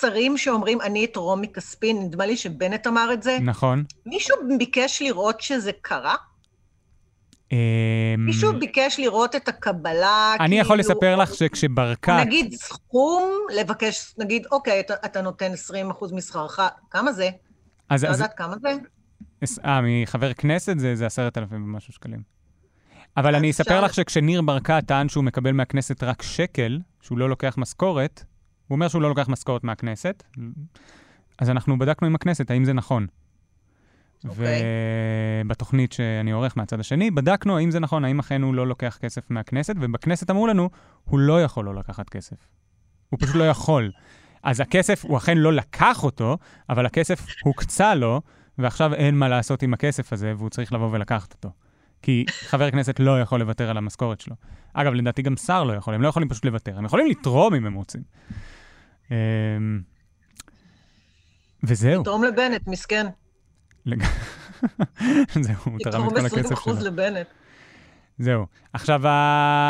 שרים 0.00 0.38
שאומרים, 0.38 0.80
אני 0.80 1.04
אתרום 1.04 1.40
מכספי, 1.40 1.92
נדמה 1.92 2.26
לי 2.26 2.36
שבנט 2.36 2.86
אמר 2.86 3.12
את 3.12 3.22
זה. 3.22 3.38
נכון. 3.42 3.84
מישהו 4.06 4.36
ביקש 4.58 5.02
לראות 5.02 5.40
שזה 5.40 5.70
קרה? 5.82 6.14
אמ, 7.52 7.56
מישהו 8.18 8.58
ביקש 8.58 9.00
לראות 9.00 9.36
את 9.36 9.48
הקבלה, 9.48 10.34
אני 10.40 10.58
יכול 10.58 10.78
לספר 10.78 11.16
לך 11.16 11.34
שכשברקת... 11.34 12.12
נגיד 12.26 12.54
סכום, 12.54 13.32
לבקש, 13.56 14.14
נגיד, 14.18 14.46
אוקיי, 14.52 14.80
אתה, 14.80 14.94
אתה 15.04 15.22
נותן 15.22 15.52
20% 16.00 16.14
משכרך, 16.14 16.60
כמה 16.90 17.12
זה? 17.12 17.30
אז, 17.88 18.04
לא 18.04 18.10
אז, 18.10 18.20
יודעת 18.20 18.36
כמה 18.36 18.54
זה? 18.62 18.74
אה, 19.64 19.80
מחבר 20.02 20.32
כנסת 20.32 20.78
זה, 20.78 20.96
זה 20.96 21.06
עשרת 21.06 21.38
אלפים 21.38 21.64
ומשהו 21.64 21.92
שקלים. 21.92 22.22
אבל 23.16 23.34
אני 23.34 23.50
אספר 23.50 23.80
לך 23.80 23.94
שכשניר 23.94 24.42
ברקת 24.42 24.82
טען 24.86 25.08
שהוא 25.08 25.24
מקבל 25.24 25.52
מהכנסת 25.52 26.02
רק 26.02 26.22
שקל, 26.22 26.78
שהוא 27.00 27.18
לא 27.18 27.28
לוקח 27.28 27.54
משכורת, 27.58 28.24
הוא 28.70 28.76
אומר 28.76 28.88
שהוא 28.88 29.02
לא 29.02 29.08
לוקח 29.08 29.28
משכורת 29.28 29.64
מהכנסת, 29.64 30.22
אז 31.38 31.50
אנחנו 31.50 31.78
בדקנו 31.78 32.06
עם 32.06 32.14
הכנסת 32.14 32.50
האם 32.50 32.64
זה 32.64 32.72
נכון. 32.72 33.06
אוקיי. 34.28 34.62
ובתוכנית 35.46 35.92
שאני 35.92 36.30
עורך 36.30 36.56
מהצד 36.56 36.80
השני, 36.80 37.10
בדקנו 37.10 37.56
האם 37.56 37.70
זה 37.70 37.80
נכון, 37.80 38.04
האם 38.04 38.18
אכן 38.18 38.42
הוא 38.42 38.54
לא 38.54 38.66
לוקח 38.66 38.98
כסף 39.00 39.30
מהכנסת, 39.30 39.74
ובכנסת 39.80 40.30
אמרו 40.30 40.46
לנו, 40.46 40.70
הוא 41.04 41.18
לא 41.18 41.42
יכול 41.42 41.64
לא 41.64 41.74
לקחת 41.74 42.08
כסף. 42.08 42.36
הוא 43.08 43.18
פשוט 43.20 43.34
לא 43.34 43.44
יכול. 43.44 43.90
אז 44.42 44.60
הכסף, 44.60 45.04
הוא 45.04 45.16
אכן 45.16 45.38
לא 45.38 45.52
לקח 45.52 46.04
אותו, 46.04 46.38
אבל 46.68 46.86
הכסף 46.86 47.26
הוקצה 47.44 47.94
לו, 47.94 48.20
ועכשיו 48.58 48.94
אין 48.94 49.18
מה 49.18 49.28
לעשות 49.28 49.62
עם 49.62 49.74
הכסף 49.74 50.12
הזה, 50.12 50.32
והוא 50.36 50.50
צריך 50.50 50.72
לבוא 50.72 50.88
ולקחת 50.92 51.32
אותו. 51.32 51.50
כי 52.02 52.24
חבר 52.40 52.70
כנסת 52.70 53.00
לא 53.00 53.20
יכול 53.20 53.40
לוותר 53.40 53.70
על 53.70 53.76
המשכורת 53.76 54.20
שלו. 54.20 54.36
אגב, 54.72 54.92
לדעתי 54.92 55.22
גם 55.22 55.36
שר 55.36 55.64
לא 55.64 55.72
יכול, 55.72 55.94
הם 55.94 56.02
לא 56.02 56.08
יכולים 56.08 56.28
פשוט 56.28 56.44
לוותר, 56.44 56.78
הם 56.78 56.84
יכולים 56.84 57.06
לתרום 57.06 57.54
אם 57.54 57.66
הם 57.66 57.74
רוצים. 57.74 58.02
אמ, 59.10 59.16
וזהו. 61.64 62.02
תרום 62.04 62.24
לבנט, 62.24 62.66
מסכן. 62.66 63.06
זהו, 65.40 65.54
הוא 65.64 65.78
תרם 65.78 66.08
את 66.08 66.12
כל 66.12 66.26
הכסף 66.26 66.52
20% 66.52 66.62
שלו. 66.62 66.74
לבנט. 66.80 67.26
זהו. 68.18 68.46
עכשיו, 68.72 69.00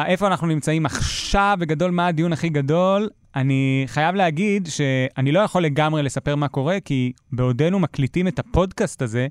איפה 0.07 0.27
אנחנו 0.27 0.47
נמצאים 0.47 0.87
עכשיו, 0.87 1.57
בגדול, 1.61 1.91
מה 1.91 2.07
הדיון 2.07 2.33
הכי 2.33 2.49
גדול? 2.49 3.09
אני 3.37 3.85
חייב 3.87 4.15
להגיד 4.15 4.67
שאני 4.67 5.33
לא 5.33 5.41
יכול 5.41 5.63
לגמרי 5.63 6.03
לספר 6.03 6.37
מה 6.37 6.49
קורה, 6.49 6.81
כי 6.85 7.13
בעודנו 7.33 7.79
מקליטים 7.79 8.29
את 8.29 8.39
הפודקאסט 8.39 9.03
הזה, 9.03 9.27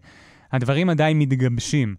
הדברים 0.51 0.89
עדיין 0.89 1.19
מתגבשים. 1.19 1.95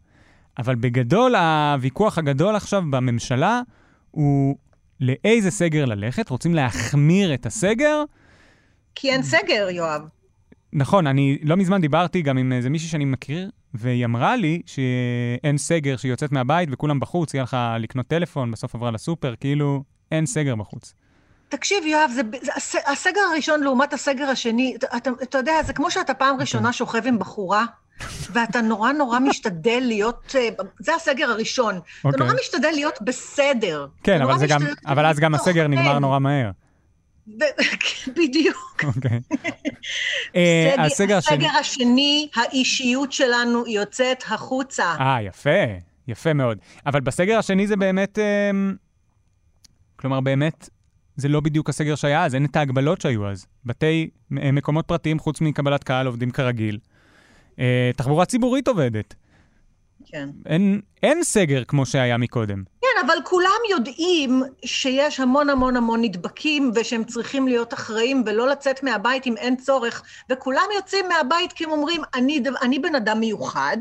אבל 0.59 0.75
בגדול, 0.75 1.35
הוויכוח 1.35 2.19
הגדול 2.19 2.57
עכשיו 2.57 2.83
בממשלה 2.91 3.61
הוא 4.11 4.57
לאיזה 5.01 5.51
סגר 5.51 5.85
ללכת. 5.85 6.29
רוצים 6.29 6.55
להחמיר 6.55 7.35
את 7.35 7.47
הסגר? 7.47 8.03
כי 8.95 9.11
אין 9.11 9.23
סגר, 9.23 9.69
יואב. 9.71 10.03
נכון, 10.73 11.07
אני 11.07 11.39
לא 11.43 11.57
מזמן 11.57 11.81
דיברתי 11.81 12.23
גם 12.23 12.39
עם 12.39 12.53
איזה 12.53 12.71
מישהי 12.71 12.89
שאני 12.89 13.05
מכיר, 13.05 13.51
והיא 13.75 14.05
אמרה 14.05 14.37
לי 14.37 14.63
שאין 14.67 15.59
סגר, 15.59 15.97
שהיא 15.97 16.11
יוצאת 16.11 16.33
מהבית 16.33 16.69
וכולם 16.73 17.01
בחוץ, 17.01 17.33
היא 17.35 17.41
הלכה 17.41 17.77
לקנות 17.79 18.07
טלפון, 18.07 18.51
בסוף 18.51 18.75
עברה 18.75 18.91
לסופר, 18.91 19.35
כאילו, 19.41 19.83
אין 20.13 20.27
סגר 20.27 20.55
בחוץ. 20.55 20.95
תקשיב, 21.49 21.85
יואב, 21.87 22.11
זה, 22.15 22.23
זה 22.43 22.53
הס- 22.57 22.89
הסגר 22.93 23.21
הראשון 23.33 23.63
לעומת 23.63 23.93
הסגר 23.93 24.25
השני, 24.25 24.75
אתה, 24.77 24.87
אתה, 24.97 25.11
אתה 25.23 25.39
יודע, 25.39 25.63
זה 25.63 25.73
כמו 25.73 25.91
שאתה 25.91 26.15
פעם 26.15 26.37
ראשונה 26.41 26.73
שוכב 26.73 27.07
עם 27.07 27.19
בחורה, 27.19 27.65
ואתה 28.33 28.61
נורא 28.61 28.93
נורא 28.93 29.19
משתדל 29.19 29.83
להיות, 29.87 30.37
אה, 30.39 30.49
זה 30.79 30.95
הסגר 30.95 31.31
הראשון. 31.31 31.75
אתה 32.01 32.09
אוקיי. 32.09 32.21
נורא 32.27 32.33
משתדל 32.41 32.71
להיות 32.75 32.99
בסדר. 33.03 33.87
כן, 34.03 34.23
אבל, 34.23 34.47
גם, 34.49 34.61
אבל 34.87 35.07
אז 35.07 35.19
גם 35.19 35.35
הסגר 35.35 35.67
נגמר 35.67 35.85
לוחם. 35.89 35.99
נורא 36.01 36.19
מהר. 36.19 36.51
בדיוק. 38.17 38.85
אוקיי. 38.85 39.21
אה, 40.37 40.89
סגר- 40.89 41.17
הסגר 41.17 41.49
השני... 41.61 42.29
האישיות 42.37 43.13
שלנו 43.13 43.67
יוצאת 43.67 44.25
החוצה. 44.31 44.95
אה, 45.01 45.23
יפה, 45.23 45.51
יפה 46.09 46.33
מאוד. 46.33 46.59
אבל 46.87 47.01
בסגר 47.01 47.39
השני 47.39 47.67
זה 47.67 47.77
באמת... 47.77 48.19
אמ, 48.19 48.75
כלומר, 49.97 50.21
באמת, 50.21 50.69
זה 51.17 51.29
לא 51.29 51.41
בדיוק 51.41 51.69
הסגר 51.69 51.95
שהיה 51.95 52.25
אז, 52.25 52.35
אין 52.35 52.45
את 52.45 52.57
ההגבלות 52.57 53.01
שהיו 53.01 53.29
אז. 53.31 53.47
בתי, 53.65 54.11
מ- 54.31 54.55
מקומות 54.55 54.87
פרטיים, 54.89 55.19
חוץ 55.19 55.41
מקבלת 55.41 55.85
קהל, 55.85 56.07
עובדים 56.07 56.31
כרגיל. 56.31 56.79
אה, 57.61 57.91
תחבורה 57.97 58.25
ציבורית 58.25 58.69
עובדת. 58.69 59.15
כן. 60.07 60.29
אין, 60.47 60.81
אין 61.03 61.25
סגר 61.25 61.65
כמו 61.65 61.87
שהיה 61.87 62.17
מקודם. 62.17 62.63
כן, 62.81 63.07
אבל 63.07 63.15
כולם 63.25 63.61
יודעים 63.71 64.43
שיש 64.65 65.21
המון 65.21 65.51
המון 65.51 65.77
המון 65.77 66.05
נדבקים 66.05 66.73
ושהם 66.75 67.05
צריכים 67.05 67.49
להיות 67.49 67.75
אחראים 67.75 68.23
ולא 68.27 68.49
לצאת 68.49 68.83
מהבית 68.83 69.27
אם 69.27 69.37
אין 69.37 69.57
צורך, 69.57 70.03
וכולם 70.31 70.67
יוצאים 70.77 71.09
מהבית 71.09 71.53
כי 71.53 71.65
הם 71.65 71.71
אומרים, 71.71 72.01
אני, 72.15 72.43
אני 72.63 72.79
בן 72.79 72.95
אדם 72.95 73.21
מיוחד, 73.21 73.77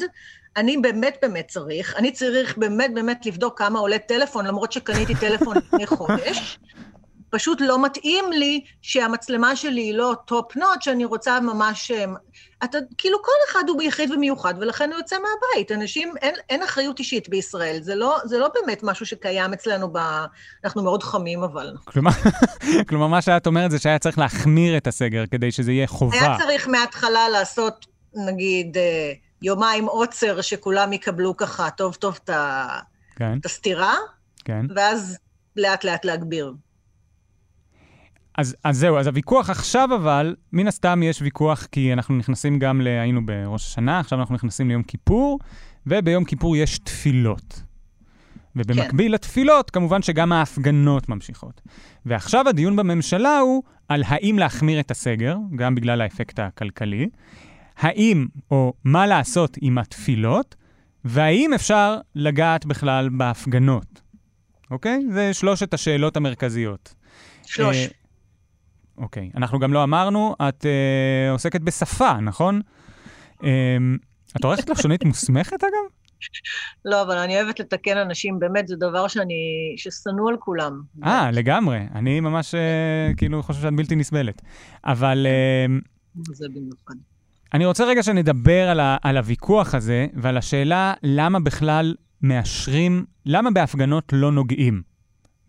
אני 0.58 0.78
באמת 0.78 1.18
באמת 1.22 1.48
צריך, 1.48 1.96
אני 1.98 2.12
צריך 2.12 2.58
באמת 2.58 2.94
באמת 2.94 3.26
לבדוק 3.26 3.58
כמה 3.58 3.80
עולה 3.80 4.00
טלפון, 4.00 4.46
למרות 4.46 4.72
שקניתי 4.72 5.16
טלפון 5.16 5.58
לפני 5.58 5.88
חודש. 5.88 6.60
פשוט 7.30 7.62
לא 7.62 7.86
מתאים 7.86 8.26
לי 8.32 8.62
שהמצלמה 8.82 9.56
שלי 9.56 9.82
היא 9.82 9.94
לא 9.94 10.16
top 10.26 10.56
notch, 10.56 10.82
שאני 10.82 11.06
רוצה 11.06 11.40
ממש... 11.40 11.92
אה, 11.92 12.06
אתה, 12.64 12.78
כאילו 12.98 13.18
כל 13.24 13.32
אחד 13.52 13.64
הוא 13.68 13.78
ביחיד 13.78 14.12
ומיוחד, 14.12 14.54
ולכן 14.60 14.90
הוא 14.92 14.98
יוצא 14.98 15.16
מהבית. 15.16 15.72
אנשים, 15.72 16.14
אין, 16.22 16.36
אין 16.50 16.64
אחריות 16.64 17.00
אישית 17.00 17.30
בישראל. 17.30 17.80
זה 17.82 17.96
לא, 17.96 18.18
זה 18.24 18.38
לא 18.38 18.50
באמת 18.54 18.84
משהו 18.84 19.06
שקיים 19.06 19.54
אצלנו 19.54 19.94
ב... 19.94 19.98
אנחנו 20.64 20.84
מאוד 20.84 21.04
חמים, 21.04 21.44
אבל. 21.44 21.74
כלומר, 21.86 22.12
כלומר, 22.90 23.08
מה 23.08 23.22
שאת 23.22 23.48
אומרת 23.48 23.72
זה 23.72 23.80
שהיה 23.80 24.00
צריך 24.00 24.20
להחמיר 24.20 24.78
את 24.78 24.88
הסגר 24.88 25.24
כדי 25.32 25.52
שזה 25.52 25.72
יהיה 25.72 25.88
חובה. 25.88 26.20
היה 26.22 26.38
צריך 26.38 26.68
מההתחלה 26.68 27.30
לעשות, 27.30 27.86
נגיד, 28.16 28.78
אה, 28.78 29.12
יומיים 29.42 29.86
עוצר, 29.86 30.42
שכולם 30.42 30.94
יקבלו 30.94 31.38
ככה 31.38 31.70
טוב 31.70 31.96
טוב 31.96 32.20
את 32.24 32.30
כן, 33.16 33.38
הסתירה, 33.46 33.96
כן. 34.46 34.66
ואז 34.76 35.18
לאט 35.56 35.84
לאט 35.84 36.06
להגביר. 36.06 36.54
אז, 38.40 38.56
אז 38.64 38.78
זהו, 38.78 38.98
אז 38.98 39.08
הוויכוח 39.08 39.50
עכשיו 39.50 39.90
אבל, 39.96 40.36
מן 40.54 40.68
הסתם 40.68 41.04
יש 41.04 41.22
ויכוח 41.22 41.68
כי 41.72 41.94
אנחנו 41.94 42.18
נכנסים 42.18 42.60
גם 42.60 42.82
ל... 42.82 42.88
היינו 42.88 43.26
בראש 43.26 43.66
השנה, 43.66 44.00
עכשיו 44.00 44.20
אנחנו 44.20 44.36
נכנסים 44.36 44.70
ליום 44.70 44.84
כיפור, 44.84 45.40
וביום 45.88 46.24
כיפור 46.26 46.56
יש 46.56 46.80
תפילות. 46.80 47.62
ובמקביל 48.56 49.08
כן. 49.08 49.14
לתפילות, 49.14 49.70
כמובן 49.70 50.02
שגם 50.02 50.32
ההפגנות 50.32 51.10
ממשיכות. 51.10 51.62
ועכשיו 52.06 52.50
הדיון 52.50 52.76
בממשלה 52.76 53.40
הוא 53.40 53.64
על 53.88 54.04
האם 54.08 54.40
להחמיר 54.40 54.80
את 54.80 54.92
הסגר, 54.92 55.38
גם 55.56 55.76
בגלל 55.76 56.02
האפקט 56.02 56.40
הכלכלי, 56.40 57.10
האם 57.78 58.26
או 58.52 58.74
מה 58.84 59.08
לעשות 59.08 59.58
עם 59.62 59.78
התפילות, 59.78 60.56
והאם 61.06 61.54
אפשר 61.54 61.98
לגעת 62.16 62.66
בכלל 62.66 63.10
בהפגנות. 63.10 64.02
אוקיי? 64.72 65.00
זה 65.14 65.34
שלושת 65.34 65.74
השאלות 65.74 66.18
המרכזיות. 66.18 66.94
שלוש. 67.46 67.90
אוקיי. 69.00 69.30
אנחנו 69.36 69.60
גם 69.60 69.74
לא 69.74 69.84
אמרנו, 69.84 70.36
את 70.42 70.66
אה, 70.66 71.32
עוסקת 71.32 71.62
בשפה, 71.62 72.20
נכון? 72.20 72.62
אה, 73.44 73.78
את 74.38 74.44
עורכת 74.44 74.70
לשונית 74.70 75.04
מוסמכת, 75.04 75.64
אגב? 75.64 76.00
לא, 76.86 77.02
אבל 77.02 77.18
אני 77.18 77.42
אוהבת 77.42 77.60
לתקן 77.60 77.98
אנשים, 77.98 78.40
באמת, 78.40 78.68
זה 78.68 78.76
דבר 78.76 79.08
שאני, 79.08 79.74
ששנוא 79.78 80.30
על 80.30 80.38
כולם. 80.40 80.82
אה, 81.04 81.32
לגמרי. 81.32 81.80
אני 81.96 82.20
ממש 82.20 82.56
אה, 82.56 83.12
כאילו 83.18 83.44
חושב 83.44 83.62
שאת 83.62 83.74
בלתי 83.74 83.96
נסבלת. 83.96 84.42
אבל 84.86 85.28
אה, 85.30 85.80
זה 86.32 86.48
במיוחד. 86.50 86.96
אני 87.54 87.66
רוצה 87.66 87.86
רגע 87.86 88.04
שנדבר 88.04 88.70
על, 88.70 88.80
ה, 88.80 88.98
על 89.02 89.18
הוויכוח 89.18 89.76
הזה 89.76 90.08
ועל 90.14 90.38
השאלה 90.38 90.94
למה 91.04 91.40
בכלל 91.40 91.96
מאשרים, 92.22 93.06
למה 93.26 93.52
בהפגנות 93.52 94.14
לא 94.14 94.32
נוגעים. 94.32 94.89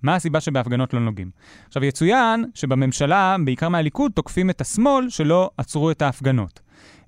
מה 0.02 0.14
הסיבה 0.14 0.40
שבהפגנות 0.40 0.95
לא 0.95 1.00
נוגעים? 1.00 1.30
עכשיו, 1.66 1.85
יצוין 1.85 2.45
שבממשלה, 2.54 3.37
בעיקר 3.45 3.69
מהליכוד, 3.69 4.12
תוקפים 4.12 4.50
את 4.50 4.61
השמאל 4.61 5.09
שלא 5.09 5.50
עצרו 5.57 5.90
את 5.90 6.02
ההפגנות. 6.02 6.61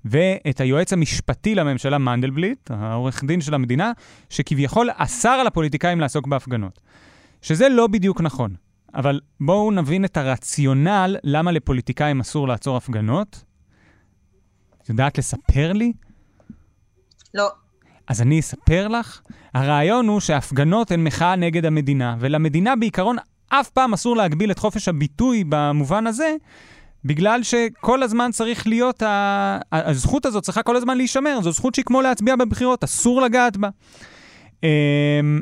ואת 0.05 0.61
היועץ 0.61 0.93
המשפטי 0.93 1.55
לממשלה, 1.55 1.97
מנדלבליט, 1.97 2.71
העורך 2.71 3.23
דין 3.23 3.41
של 3.41 3.53
המדינה, 3.53 3.91
שכביכול 4.29 4.89
אסר 4.95 5.29
על 5.29 5.47
הפוליטיקאים 5.47 5.99
לעסוק 5.99 6.27
בהפגנות. 6.27 6.79
שזה 7.41 7.69
לא 7.69 7.87
בדיוק 7.87 8.21
נכון. 8.21 8.55
אבל 8.95 9.19
בואו 9.39 9.71
נבין 9.71 10.05
את 10.05 10.17
הרציונל 10.17 11.15
למה 11.23 11.51
לפוליטיקאים 11.51 12.19
אסור 12.19 12.47
לעצור 12.47 12.77
הפגנות. 12.77 13.43
את 14.83 14.89
יודעת 14.89 15.17
לספר 15.17 15.73
לי? 15.73 15.93
לא. 17.33 17.49
אז 18.07 18.21
אני 18.21 18.39
אספר 18.39 18.87
לך. 18.87 19.21
הרעיון 19.53 20.07
הוא 20.07 20.19
שהפגנות 20.19 20.91
הן 20.91 21.03
מחאה 21.03 21.35
נגד 21.35 21.65
המדינה, 21.65 22.15
ולמדינה 22.19 22.75
בעיקרון 22.75 23.15
אף 23.49 23.69
פעם 23.69 23.93
אסור 23.93 24.15
להגביל 24.15 24.51
את 24.51 24.59
חופש 24.59 24.87
הביטוי 24.87 25.43
במובן 25.49 26.07
הזה, 26.07 26.35
בגלל 27.05 27.43
שכל 27.43 28.03
הזמן 28.03 28.31
צריך 28.31 28.67
להיות, 28.67 29.01
ה... 29.01 29.59
הזכות 29.71 30.25
הזאת 30.25 30.43
צריכה 30.43 30.63
כל 30.63 30.75
הזמן 30.75 30.97
להישמר, 30.97 31.39
זו 31.41 31.51
זכות 31.51 31.75
שהיא 31.75 31.85
כמו 31.85 32.01
להצביע 32.01 32.35
בבחירות, 32.35 32.83
אסור 32.83 33.21
לגעת 33.21 33.57
בה. 33.57 33.69
אמ, 34.63 35.41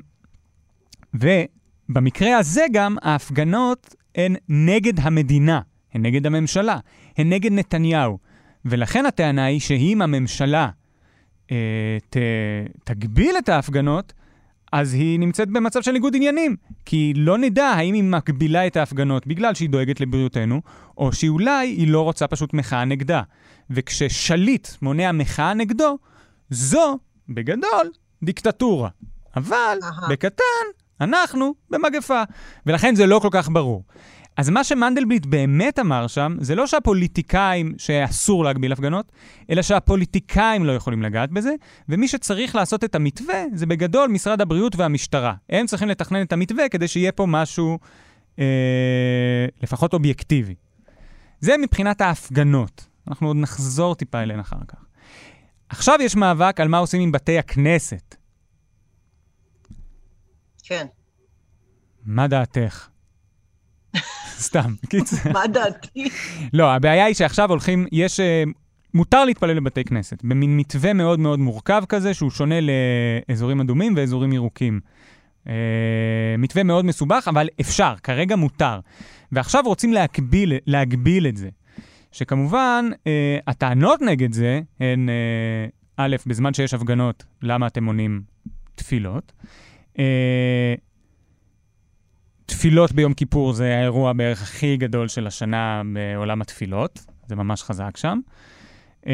ובמקרה 1.13 2.37
הזה 2.37 2.65
גם, 2.71 2.95
ההפגנות 3.01 3.95
הן 4.15 4.35
נגד 4.49 4.99
המדינה, 4.99 5.59
הן 5.93 6.05
נגד 6.05 6.25
הממשלה, 6.25 6.77
הן 7.17 7.29
נגד 7.33 7.51
נתניהו. 7.51 8.17
ולכן 8.65 9.05
הטענה 9.05 9.45
היא 9.45 9.59
שאם 9.59 10.01
הממשלה 10.01 10.69
ת, 12.09 12.17
תגביל 12.83 13.35
את 13.37 13.49
ההפגנות, 13.49 14.13
אז 14.71 14.93
היא 14.93 15.19
נמצאת 15.19 15.49
במצב 15.49 15.81
של 15.81 15.91
ניגוד 15.91 16.15
עניינים. 16.15 16.55
כי 16.85 17.13
לא 17.15 17.37
נדע 17.37 17.65
האם 17.65 17.93
היא 17.93 18.03
מגבילה 18.03 18.67
את 18.67 18.77
ההפגנות 18.77 19.27
בגלל 19.27 19.53
שהיא 19.53 19.69
דואגת 19.69 19.99
לבריאותנו, 20.01 20.61
או 20.97 21.13
שאולי 21.13 21.67
היא 21.67 21.87
לא 21.87 22.01
רוצה 22.01 22.27
פשוט 22.27 22.53
מחאה 22.53 22.85
נגדה. 22.85 23.21
וכששליט 23.69 24.67
מונע 24.81 25.11
מחאה 25.11 25.53
נגדו, 25.53 25.97
זו, 26.49 26.99
בגדול, 27.29 27.91
דיקטטורה. 28.23 28.89
אבל, 29.35 29.77
Aha. 29.81 30.09
בקטן, 30.09 30.65
אנחנו 31.01 31.53
במגפה. 31.69 32.23
ולכן 32.65 32.95
זה 32.95 33.05
לא 33.05 33.19
כל 33.19 33.29
כך 33.31 33.49
ברור. 33.49 33.83
אז 34.37 34.49
מה 34.49 34.63
שמנדלבליט 34.63 35.25
באמת 35.25 35.79
אמר 35.79 36.07
שם, 36.07 36.37
זה 36.39 36.55
לא 36.55 36.67
שהפוליטיקאים, 36.67 37.73
שאסור 37.77 38.43
להגביל 38.43 38.71
הפגנות, 38.71 39.11
אלא 39.49 39.61
שהפוליטיקאים 39.61 40.65
לא 40.65 40.71
יכולים 40.71 41.03
לגעת 41.03 41.31
בזה, 41.31 41.53
ומי 41.89 42.07
שצריך 42.07 42.55
לעשות 42.55 42.83
את 42.83 42.95
המתווה, 42.95 43.43
זה 43.53 43.65
בגדול 43.65 44.09
משרד 44.09 44.41
הבריאות 44.41 44.75
והמשטרה. 44.75 45.33
הם 45.49 45.65
צריכים 45.65 45.89
לתכנן 45.89 46.21
את 46.21 46.33
המתווה 46.33 46.69
כדי 46.69 46.87
שיהיה 46.87 47.11
פה 47.11 47.25
משהו 47.25 47.79
אה, 48.39 49.45
לפחות 49.63 49.93
אובייקטיבי. 49.93 50.55
זה 51.39 51.55
מבחינת 51.57 52.01
ההפגנות. 52.01 52.87
אנחנו 53.07 53.27
עוד 53.27 53.37
נחזור 53.37 53.95
טיפה 53.95 54.21
אליהן 54.21 54.39
אחר 54.39 54.59
כך. 54.67 54.85
עכשיו 55.69 55.97
יש 56.01 56.15
מאבק 56.15 56.59
על 56.59 56.67
מה 56.67 56.77
עושים 56.77 57.01
עם 57.01 57.11
בתי 57.11 57.39
הכנסת. 57.39 58.15
כן. 60.63 60.85
מה 62.05 62.27
דעתך? 62.27 62.87
סתם, 64.47 64.73
קיצר. 64.89 65.31
מה 65.33 65.47
דעתי? 65.47 66.09
לא, 66.53 66.73
הבעיה 66.73 67.05
היא 67.05 67.15
שעכשיו 67.15 67.49
הולכים, 67.49 67.87
יש... 67.91 68.19
אה, 68.19 68.43
מותר 68.93 69.25
להתפלל 69.25 69.59
בבתי 69.59 69.83
כנסת, 69.83 70.23
במין 70.23 70.57
מתווה 70.57 70.93
מאוד 70.93 71.19
מאוד 71.19 71.39
מורכב 71.39 71.83
כזה, 71.89 72.13
שהוא 72.13 72.29
שונה 72.29 72.55
לאזורים 72.61 73.61
אדומים 73.61 73.93
ואזורים 73.97 74.33
ירוקים. 74.33 74.79
Uh, 75.45 75.49
מתווה 76.37 76.63
מאוד 76.63 76.85
מסובך, 76.85 77.27
אבל 77.27 77.47
אפשר, 77.61 77.93
כרגע 78.03 78.35
מותר. 78.35 78.79
ועכשיו 79.31 79.63
רוצים 79.65 79.93
להגביל, 79.93 80.53
להגביל 80.67 81.27
את 81.27 81.37
זה. 81.37 81.49
שכמובן, 82.11 82.89
uh, 82.93 83.07
הטענות 83.47 84.01
נגד 84.01 84.33
זה 84.33 84.61
הן, 84.79 85.09
uh, 85.09 85.71
א', 85.97 86.15
בזמן 86.25 86.53
שיש 86.53 86.73
הפגנות, 86.73 87.25
למה 87.41 87.67
אתם 87.67 87.83
מונעים 87.83 88.21
תפילות? 88.75 89.31
Uh, 89.95 89.99
תפילות 92.51 92.91
ביום 92.91 93.13
כיפור 93.13 93.53
זה 93.53 93.77
האירוע 93.77 94.13
בערך 94.13 94.41
הכי 94.41 94.77
גדול 94.77 95.07
של 95.07 95.27
השנה 95.27 95.81
בעולם 95.93 96.41
התפילות, 96.41 97.05
זה 97.27 97.35
ממש 97.35 97.63
חזק 97.63 97.97
שם. 97.97 98.19
אמ, 99.05 99.11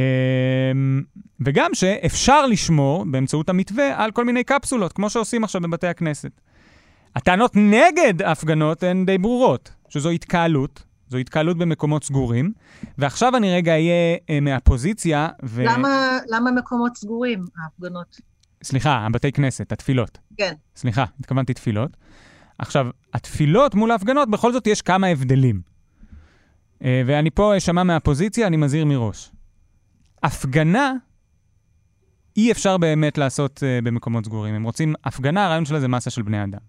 וגם 1.40 1.74
שאפשר 1.74 2.46
לשמור 2.46 3.06
באמצעות 3.12 3.50
המתווה 3.50 4.04
על 4.04 4.12
כל 4.12 4.26
מיני 4.26 4.44
קפסולות, 4.44 4.94
כמו 4.94 5.10
שעושים 5.10 5.44
עכשיו 5.44 5.62
בבתי 5.62 5.88
הכנסת. 5.88 6.32
הטענות 7.16 7.52
נגד 7.56 8.22
הפגנות 8.22 8.84
הן 8.84 9.06
די 9.06 9.18
ברורות, 9.18 9.72
שזו 9.90 10.10
התקהלות, 10.10 10.84
זו 11.10 11.18
התקהלות 11.18 11.58
במקומות 11.58 12.04
סגורים, 12.04 12.52
ועכשיו 12.98 13.38
אני 13.38 13.56
רגע 13.56 13.72
אהיה 13.72 14.18
אה, 14.30 14.40
מהפוזיציה 14.40 15.28
ו... 15.44 15.64
למה, 15.66 16.18
למה 16.30 16.52
מקומות 16.52 16.98
סגורים, 16.98 17.46
ההפגנות? 17.64 18.18
סליחה, 18.64 18.98
הבתי 18.98 19.32
כנסת, 19.32 19.72
התפילות. 19.72 20.18
כן. 20.38 20.54
סליחה, 20.76 21.06
התכוונתי 21.20 21.54
תפילות. 21.54 21.98
עכשיו, 22.60 22.88
התפילות 23.14 23.76
מול 23.76 23.92
ההפגנות, 23.92 24.30
בכל 24.30 24.54
זאת 24.54 24.68
יש 24.68 24.82
כמה 24.82 25.08
הבדלים. 25.08 25.62
Uh, 26.80 26.84
ואני 27.06 27.30
פה 27.30 27.58
אשמע 27.58 27.84
מהפוזיציה, 27.84 28.48
אני 28.48 28.58
מזהיר 28.58 28.86
מראש. 28.86 29.32
הפגנה, 30.24 30.94
אי 32.38 32.52
אפשר 32.52 32.78
באמת 32.78 33.18
לעשות 33.18 33.58
uh, 33.58 33.86
במקומות 33.86 34.26
סגורים. 34.26 34.56
הם 34.56 34.64
רוצים, 34.64 34.94
הפגנה, 35.04 35.46
הרעיון 35.46 35.66
שלה 35.66 35.80
זה 35.80 35.88
מסה 35.88 36.10
של 36.10 36.22
בני 36.22 36.44
אדם. 36.44 36.60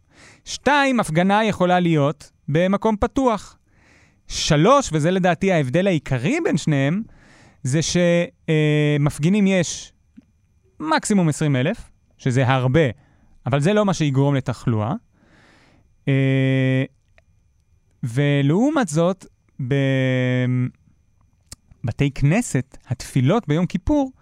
שתיים, 0.45 1.01
הפגנה 1.01 1.45
יכולה 1.45 1.81
להיות 1.81 2.31
במקום 2.49 2.97
פתוח. 2.97 3.59
שלוש, 4.29 4.91
וזה 4.93 5.11
לדעתי 5.11 5.53
ההבדל 5.53 5.87
העיקרי 5.87 6.39
בין 6.45 6.57
שניהם, 6.57 7.03
זה 7.63 7.81
שמפגינים 7.83 9.47
uh, 9.47 9.49
יש 9.49 9.93
מקסימום 10.81 11.29
20 11.29 11.57
אלף, 11.57 11.91
שזה 12.19 12.49
הרבה, 12.49 12.81
אבל 13.47 13.61
זה 13.61 13.73
לא 13.73 13.85
מה 13.85 13.95
שיגרום 13.95 14.35
לתחלואה. 14.35 14.93
אה, 16.09 16.85
ולעומת 18.03 18.89
זאת, 18.89 19.27
בבתי 21.85 22.11
כנסת, 22.11 22.79
התפילות 22.89 23.49
ביום 23.49 23.67
כיפור, 23.67 24.13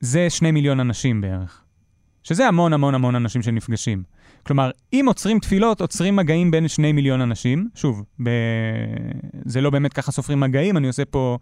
זה 0.00 0.30
שני 0.30 0.50
מיליון 0.50 0.80
אנשים 0.80 1.20
בערך. 1.20 1.62
שזה 2.22 2.48
המון 2.48 2.72
המון 2.72 2.94
המון 2.94 3.14
אנשים 3.14 3.42
שנפגשים. 3.42 4.02
כלומר, 4.46 4.70
אם 4.92 5.04
עוצרים 5.08 5.38
תפילות, 5.38 5.80
עוצרים 5.80 6.16
מגעים 6.16 6.50
בין 6.50 6.68
שני 6.68 6.92
מיליון 6.92 7.20
אנשים. 7.20 7.68
שוב, 7.74 8.04
ב... 8.22 8.30
זה 9.44 9.60
לא 9.60 9.70
באמת 9.70 9.92
ככה 9.92 10.12
סופרים 10.12 10.40
מגעים, 10.40 10.76
אני 10.76 10.86
עושה 10.86 11.04
פה 11.04 11.38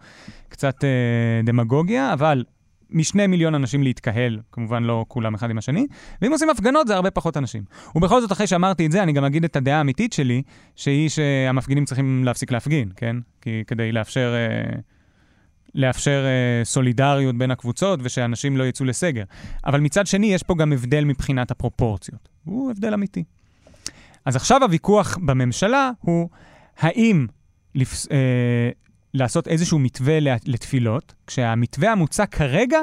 קצת 0.48 0.85
אה, 0.85 1.40
דמגוגיה, 1.44 2.12
אבל 2.12 2.44
משני 2.90 3.27
מיליון 3.27 3.55
אנשים 3.55 3.83
להתקהל, 3.83 4.40
כמובן 4.53 4.83
לא 4.83 5.05
כולם 5.09 5.35
אחד 5.35 5.51
עם 5.51 5.59
השני, 5.59 5.87
ואם 6.23 6.33
עושים 6.33 6.51
הפגנות 6.51 6.87
זה 6.87 6.94
הרבה 6.94 7.11
פחות 7.11 7.37
אנשים. 7.37 7.62
ובכל 7.94 8.20
זאת, 8.20 8.33
אחרי 8.33 8.47
שאמרתי 8.47 8.87
את 8.87 8.92
זה, 8.92 9.03
אני 9.03 9.12
גם 9.12 9.25
אגיד 9.25 9.44
את 9.44 9.57
הדעה 9.57 9.79
האמיתית 9.79 10.12
שלי, 10.12 10.42
שהיא 10.77 11.09
שהמפגינים 11.09 11.85
צריכים 11.85 12.25
להפסיק 12.25 12.53
להפגין, 12.53 12.88
כן? 12.97 13.16
כי 13.40 13.62
כדי 13.66 13.92
לאפשר, 13.92 14.35
אה, 14.35 14.79
לאפשר 15.75 16.25
אה, 16.25 16.64
סולידריות 16.64 17.38
בין 17.38 17.51
הקבוצות 17.51 18.01
ושאנשים 18.03 18.57
לא 18.57 18.64
יצאו 18.64 18.87
לסגר. 18.87 19.25
אבל 19.66 19.81
מצד 19.81 20.07
שני, 20.07 20.27
יש 20.27 20.42
פה 20.42 20.55
גם 20.55 20.73
הבדל 20.73 21.05
מבחינת 21.05 21.51
הפרופורציות. 21.51 22.29
הוא 22.44 22.70
הבדל 22.70 22.94
אמיתי. 22.94 23.25
אז 24.25 24.37
עכשיו 24.37 24.62
הוויכוח 24.62 25.18
בממשלה 25.23 25.90
הוא 26.01 26.29
האם 26.79 27.27
לפס, 27.75 28.09
אה, 28.11 28.70
לעשות 29.14 29.48
איזשהו 29.48 29.79
מתווה 29.79 30.18
לתפילות, 30.46 31.14
כשהמתווה 31.27 31.92
המוצע 31.92 32.27
כרגע 32.27 32.79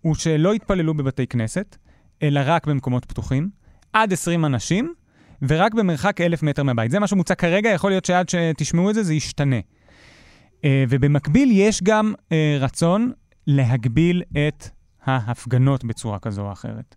הוא 0.00 0.14
שלא 0.14 0.54
יתפללו 0.54 0.94
בבתי 0.94 1.26
כנסת, 1.26 1.76
אלא 2.22 2.40
רק 2.44 2.66
במקומות 2.66 3.04
פתוחים, 3.04 3.48
עד 3.92 4.12
20 4.12 4.44
אנשים, 4.44 4.94
ורק 5.42 5.74
במרחק 5.74 6.20
אלף 6.20 6.42
מטר 6.42 6.62
מהבית. 6.62 6.90
זה 6.90 6.98
מה 6.98 7.06
שמוצע 7.06 7.34
כרגע, 7.34 7.70
יכול 7.70 7.90
להיות 7.90 8.04
שעד 8.04 8.28
שתשמעו 8.28 8.90
את 8.90 8.94
זה, 8.94 9.02
זה 9.02 9.14
ישתנה. 9.14 9.60
Uh, 10.56 10.60
ובמקביל 10.88 11.50
יש 11.52 11.82
גם 11.82 12.14
uh, 12.16 12.32
רצון 12.60 13.12
להגביל 13.46 14.22
את 14.32 14.68
ההפגנות 15.04 15.84
בצורה 15.84 16.18
כזו 16.18 16.42
או 16.42 16.52
אחרת. 16.52 16.94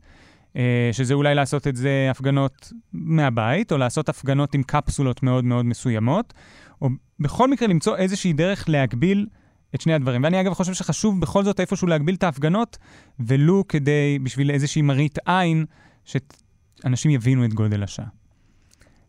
Uh, 0.53 0.57
שזה 0.91 1.13
אולי 1.13 1.35
לעשות 1.35 1.67
את 1.67 1.75
זה 1.75 2.07
הפגנות 2.11 2.71
מהבית, 2.93 3.71
או 3.71 3.77
לעשות 3.77 4.09
הפגנות 4.09 4.55
עם 4.55 4.63
קפסולות 4.63 5.23
מאוד 5.23 5.45
מאוד 5.45 5.65
מסוימות, 5.65 6.33
או 6.81 6.89
בכל 7.19 7.49
מקרה 7.49 7.67
למצוא 7.67 7.97
איזושהי 7.97 8.33
דרך 8.33 8.69
להגביל 8.69 9.27
את 9.75 9.81
שני 9.81 9.93
הדברים. 9.93 10.23
ואני 10.23 10.41
אגב 10.41 10.53
חושב 10.53 10.73
שחשוב 10.73 11.21
בכל 11.21 11.43
זאת 11.43 11.59
איפשהו 11.59 11.87
להגביל 11.87 12.15
את 12.15 12.23
ההפגנות, 12.23 12.77
ולו 13.19 13.63
כדי, 13.67 14.19
בשביל 14.23 14.51
איזושהי 14.51 14.81
מראית 14.81 15.17
עין, 15.25 15.65
שאנשים 16.05 17.11
יבינו 17.11 17.45
את 17.45 17.53
גודל 17.53 17.83
השעה. 17.83 18.07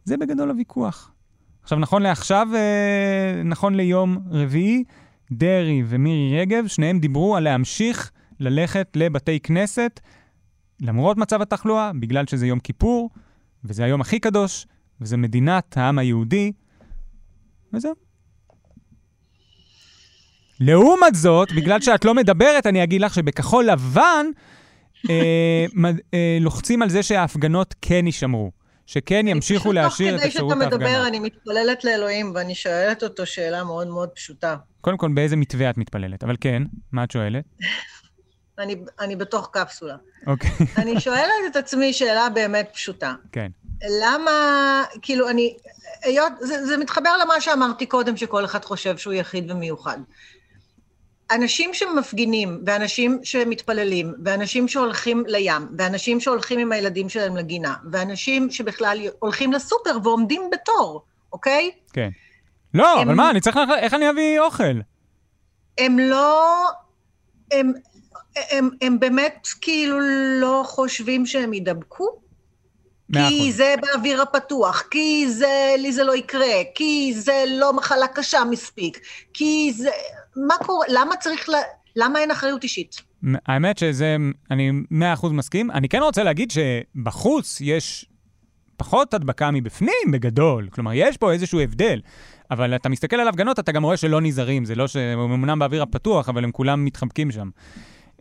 זה 0.05 0.17
בגדול 0.17 0.51
הוויכוח. 0.51 1.13
עכשיו, 1.63 1.79
נכון 1.79 2.03
לעכשיו, 2.03 2.49
אה, 2.55 3.43
נכון 3.45 3.75
ליום 3.75 4.19
רביעי, 4.31 4.85
דרעי 5.33 5.83
ומירי 5.87 6.41
רגב, 6.41 6.67
שניהם 6.67 6.99
דיברו 6.99 7.37
על 7.37 7.45
להמשיך 7.45 8.11
ללכת 8.41 8.89
לבתי 8.97 9.41
כנסת, 9.41 10.01
למרות 10.81 11.17
מצב 11.17 11.43
התחלואה, 11.43 11.93
בגלל 12.01 12.27
שזה 12.27 12.47
יום 12.47 12.59
כיפור, 12.59 13.11
וזה 13.65 13.85
היום 13.85 14.01
הכי 14.01 14.21
קדוש, 14.21 14.67
וזה 15.01 15.17
מדינת 15.17 15.77
העם 15.77 15.99
היהודי, 15.99 16.53
וזהו. 17.73 17.95
לעומת 20.61 21.15
זאת, 21.15 21.53
בגלל 21.53 21.81
שאת 21.81 22.05
לא 22.05 22.15
מדברת, 22.15 22.67
אני 22.67 22.85
אגיד 22.85 23.01
לך 23.01 23.15
שבכחול 23.15 23.65
לבן 23.65 24.27
אה, 25.11 25.67
מד, 25.75 25.97
אה, 26.15 26.39
לוחצים 26.41 26.83
על 26.83 26.91
זה 26.91 27.03
שההפגנות 27.03 27.75
כן 27.81 28.07
יישמרו. 28.07 28.51
שכן 28.87 29.29
ימשיכו 29.29 29.73
להשאיר 29.73 30.17
את 30.17 30.23
אפשרות 30.23 30.51
ההפגנה. 30.53 30.71
תוך 30.71 30.79
כדי 30.79 30.89
שאתה 30.89 30.97
מדבר, 30.97 31.09
אני 31.09 31.19
מתפללת 31.19 31.85
לאלוהים, 31.85 32.33
ואני 32.35 32.55
שואלת 32.55 33.03
אותו 33.03 33.27
שאלה 33.27 33.65
מאוד 33.65 33.87
מאוד 33.87 34.09
פשוטה. 34.09 34.57
קודם 34.81 34.97
כל, 34.97 35.09
באיזה 35.15 35.37
מתווה 35.37 35.71
את 35.71 35.79
מתפללת? 35.79 36.25
אבל 36.25 36.37
כן, 36.41 36.63
מה 36.93 37.05
את 37.05 37.11
שואלת? 37.11 37.45
אני, 38.59 38.77
אני 39.01 39.17
בתוך 39.17 39.51
קפסולה. 39.53 39.97
אוקיי. 40.27 40.51
אני 40.77 41.01
שואלת 41.01 41.33
את 41.51 41.57
עצמי 41.57 41.93
שאלה 41.93 42.29
באמת 42.35 42.71
פשוטה. 42.73 43.15
כן. 43.33 43.51
למה, 44.03 44.31
כאילו, 45.03 45.29
אני, 45.29 45.57
היות, 46.03 46.33
זה, 46.41 46.67
זה 46.67 46.77
מתחבר 46.77 47.17
למה 47.23 47.41
שאמרתי 47.41 47.87
קודם, 47.87 48.17
שכל 48.17 48.45
אחד 48.45 48.65
חושב 48.65 48.97
שהוא 48.97 49.15
יחיד 49.15 49.51
ומיוחד. 49.51 49.99
אנשים 51.31 51.75
שמפגינים, 51.75 52.62
ואנשים 52.67 53.21
שמתפללים, 53.23 54.15
ואנשים 54.25 54.69
שהולכים 54.69 55.25
לים, 55.27 55.69
ואנשים 55.79 56.21
שהולכים 56.21 56.59
עם 56.59 56.73
הילדים 56.73 57.09
שלהם 57.09 57.37
לגינה, 57.37 57.75
ואנשים 57.91 58.51
שבכלל 58.51 58.99
הולכים 59.19 59.53
לסופר 59.53 59.99
ועומדים 60.05 60.43
בתור, 60.53 61.05
אוקיי? 61.33 61.71
כן. 61.93 62.09
לא, 62.75 63.01
הם, 63.01 63.09
אבל 63.09 63.15
מה, 63.15 63.31
אני 63.31 63.41
צריך, 63.41 63.59
איך 63.79 63.95
אני 63.95 64.11
אביא 64.11 64.41
אוכל? 64.41 64.81
הם 65.79 65.99
לא... 65.99 66.53
הם, 67.53 67.73
הם, 68.51 68.71
הם 68.83 69.01
באמת 69.01 69.49
כאילו 69.61 69.99
לא 70.41 70.62
חושבים 70.67 71.27
שהם 71.27 71.53
יידבקו? 71.53 72.23
כי 73.14 73.53
זה 73.53 73.75
באוויר 73.83 74.22
הפתוח, 74.22 74.83
כי 74.90 75.31
זה, 75.31 75.75
לי 75.79 75.92
זה 75.92 76.05
לא 76.05 76.16
יקרה, 76.16 76.55
כי 76.75 77.14
זה 77.16 77.44
לא 77.48 77.72
מחלה 77.72 78.07
קשה 78.07 78.44
מספיק, 78.51 79.01
כי 79.35 79.72
זה... 79.77 79.90
מה 80.37 80.55
קורה? 80.66 80.87
למה 80.88 81.16
צריך 81.16 81.48
ל... 81.48 81.53
למה 81.96 82.18
אין 82.18 82.31
אחריות 82.31 82.62
אישית? 82.62 83.03
האמת 83.46 83.79
שזה, 83.79 84.16
אני 84.51 84.70
מאה 84.90 85.12
אחוז 85.12 85.33
מסכים. 85.33 85.70
אני 85.70 85.88
כן 85.88 86.01
רוצה 86.03 86.22
להגיד 86.22 86.51
שבחוץ 86.51 87.59
יש 87.61 88.07
פחות 88.77 89.14
הדבקה 89.14 89.51
מבפנים 89.51 90.12
בגדול. 90.12 90.68
כלומר, 90.72 90.90
יש 90.94 91.16
פה 91.16 91.33
איזשהו 91.33 91.61
הבדל. 91.61 92.01
אבל 92.51 92.77
אתה 92.77 92.88
מסתכל 92.88 93.16
על 93.16 93.29
הפגנות, 93.29 93.59
אתה 93.59 93.72
גם 93.72 93.83
רואה 93.83 93.96
שלא 93.96 94.20
נזהרים. 94.20 94.64
זה 94.64 94.75
לא 94.75 94.88
שהם 94.88 95.18
אמנם 95.18 95.59
באוויר 95.59 95.83
הפתוח, 95.83 96.29
אבל 96.29 96.44
הם 96.44 96.53
כולם 96.53 96.85
מתחמקים 96.85 97.31
שם. 97.31 97.51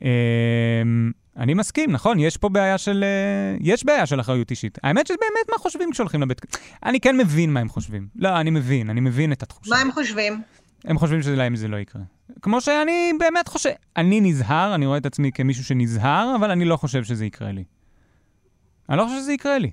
אמ, 0.01 1.11
אני 1.37 1.53
מסכים, 1.53 1.91
נכון, 1.91 2.19
יש 2.19 2.37
פה 2.37 2.49
בעיה 2.49 2.77
של... 2.77 3.03
אה, 3.03 3.57
יש 3.59 3.85
בעיה 3.85 4.05
של 4.05 4.19
אחריות 4.19 4.51
אישית. 4.51 4.77
האמת 4.83 5.07
שבאמת 5.07 5.49
מה 5.51 5.57
חושבים 5.57 5.91
כשהולכים 5.91 6.21
לבית... 6.21 6.41
אני 6.85 6.99
כן 6.99 7.17
מבין 7.17 7.53
מה 7.53 7.59
הם 7.59 7.69
חושבים. 7.69 8.07
לא, 8.15 8.39
אני 8.39 8.49
מבין, 8.49 8.89
אני 8.89 9.01
מבין 9.01 9.31
את 9.31 9.43
התחושה. 9.43 9.75
מה 9.75 9.81
הם 9.81 9.91
חושבים? 9.91 10.41
הם 10.85 10.97
חושבים 10.97 11.21
שלהם 11.21 11.55
זה 11.55 11.67
לא 11.67 11.77
יקרה. 11.77 12.01
כמו 12.41 12.61
שאני 12.61 13.11
באמת 13.19 13.47
חושב, 13.47 13.69
אני 13.97 14.21
נזהר, 14.21 14.75
אני 14.75 14.85
רואה 14.85 14.97
את 14.97 15.05
עצמי 15.05 15.31
כמישהו 15.31 15.63
שנזהר, 15.63 16.35
אבל 16.39 16.51
אני 16.51 16.65
לא 16.65 16.77
חושב 16.77 17.03
שזה 17.03 17.25
יקרה 17.25 17.51
לי. 17.51 17.63
אני 18.89 18.97
לא 18.97 19.03
חושב 19.03 19.17
שזה 19.17 19.33
יקרה 19.33 19.57
לי. 19.57 19.71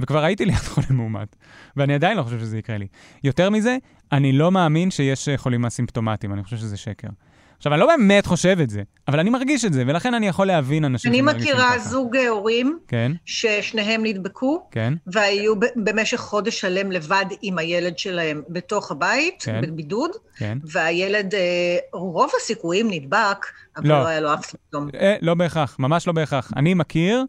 וכבר 0.00 0.24
הייתי 0.24 0.44
ליד 0.46 0.56
חולה 0.56 0.86
מאומת, 0.90 1.36
ואני 1.76 1.94
עדיין 1.94 2.16
לא 2.16 2.22
חושב 2.22 2.38
שזה 2.38 2.58
יקרה 2.58 2.78
לי. 2.78 2.86
יותר 3.24 3.50
מזה, 3.50 3.76
אני 4.12 4.32
לא 4.32 4.52
מאמין 4.52 4.90
שיש 4.90 5.28
חולים 5.36 5.66
אסימפטומטיים, 5.66 6.32
אני 6.32 6.44
חושב 6.44 6.56
שזה 6.56 6.76
שקר. 6.76 7.08
עכשיו, 7.56 7.72
אני 7.72 7.80
לא 7.80 7.86
באמת 7.86 8.26
חושב 8.26 8.56
את 8.62 8.70
זה, 8.70 8.82
אבל 9.08 9.20
אני 9.20 9.30
מרגיש 9.30 9.64
את 9.64 9.72
זה, 9.72 9.84
ולכן 9.86 10.14
אני 10.14 10.28
יכול 10.28 10.46
להבין 10.46 10.84
אנשים. 10.84 11.12
אני 11.12 11.22
מכירה 11.22 11.78
זוג 11.78 12.16
הורים, 12.16 12.78
כן? 12.88 13.12
ששניהם 13.24 14.06
נדבקו, 14.06 14.68
כן? 14.70 14.92
והיו 15.06 15.54
במשך 15.76 16.16
חודש 16.16 16.60
שלם 16.60 16.92
לבד 16.92 17.24
עם 17.42 17.58
הילד 17.58 17.98
שלהם 17.98 18.42
בתוך 18.48 18.90
הבית, 18.90 19.42
כן? 19.42 19.60
בבידוד, 19.62 20.10
כן? 20.36 20.58
והילד, 20.64 21.34
אה, 21.34 21.76
רוב 21.92 22.30
הסיכויים 22.40 22.90
נדבק, 22.90 23.46
אבל 23.76 23.88
לא, 23.88 23.98
לא 24.00 24.06
היה 24.06 24.20
לו 24.20 24.34
אף 24.34 24.46
סימפטום. 24.46 24.88
אה, 25.00 25.16
לא 25.22 25.34
בהכרח, 25.34 25.76
ממש 25.78 26.06
לא 26.06 26.12
בהכרח. 26.12 26.52
אני 26.56 26.74
מכיר 26.74 27.24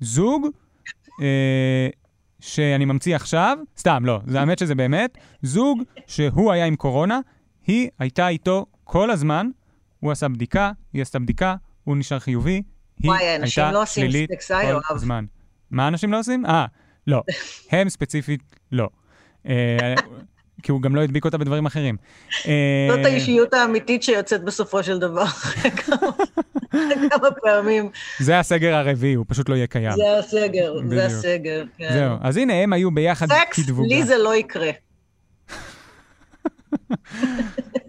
זוג, 0.00 0.46
אה, 1.22 1.88
שאני 2.40 2.84
ממציא 2.84 3.16
עכשיו, 3.16 3.58
סתם, 3.78 4.04
לא, 4.04 4.20
זה 4.26 4.40
האמת 4.40 4.58
שזה 4.58 4.74
באמת, 4.74 5.18
זוג 5.42 5.82
שהוא 6.06 6.52
היה 6.52 6.64
עם 6.64 6.76
קורונה, 6.76 7.20
היא 7.66 7.88
הייתה 7.98 8.28
איתו 8.28 8.66
כל 8.84 9.10
הזמן, 9.10 9.50
הוא 10.00 10.12
עשה 10.12 10.28
בדיקה, 10.28 10.72
היא 10.92 11.02
עשתה 11.02 11.18
בדיקה, 11.18 11.54
הוא 11.84 11.96
נשאר 11.96 12.18
חיובי, 12.18 12.62
היא 13.02 13.10
וואי, 13.10 13.24
הייתה 13.24 13.72
לא 13.72 13.86
שלילית 13.86 14.30
כל 14.48 14.94
הזמן. 14.94 15.24
מה 15.70 15.88
אנשים 15.88 16.12
לא 16.12 16.18
עושים? 16.18 16.46
אה, 16.46 16.66
לא. 17.06 17.22
הם 17.72 17.88
ספציפית 17.88 18.42
לא. 18.72 18.88
אה, 19.48 19.94
כי 20.62 20.72
הוא 20.72 20.82
גם 20.82 20.96
לא 20.96 21.02
הדביק 21.02 21.24
אותה 21.24 21.38
בדברים 21.38 21.66
אחרים. 21.66 21.96
אה, 22.46 22.88
זאת 22.90 23.04
האישיות 23.04 23.54
האמיתית 23.54 24.02
שיוצאת 24.02 24.44
בסופו 24.44 24.82
של 24.82 24.98
דבר, 24.98 25.24
כמה 27.10 27.28
פעמים. 27.42 27.90
זה 28.20 28.38
הסגר 28.38 28.74
הרביעי, 28.74 29.14
הוא 29.14 29.24
פשוט 29.28 29.48
לא 29.48 29.54
יהיה 29.54 29.66
קיים. 29.66 29.92
זה 29.92 30.18
הסגר, 30.18 30.74
זה 30.88 31.06
הסגר, 31.06 31.64
כן. 31.78 31.92
זהו, 31.92 32.16
אז 32.20 32.36
הנה, 32.36 32.54
הם 32.54 32.72
היו 32.72 32.90
ביחד 32.90 33.26
כדבוגה. 33.50 33.88
סקס, 33.88 33.98
לי 33.98 34.04
זה 34.04 34.18
לא 34.18 34.36
יקרה. 34.36 34.70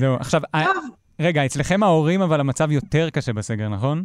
זהו, 0.00 0.14
עכשיו, 0.14 0.40
אה, 0.54 0.66
רגע, 1.20 1.46
אצלכם 1.46 1.82
ההורים, 1.82 2.22
אבל 2.22 2.40
המצב 2.40 2.70
יותר 2.70 3.10
קשה 3.10 3.32
בסגר, 3.32 3.68
נכון? 3.68 4.04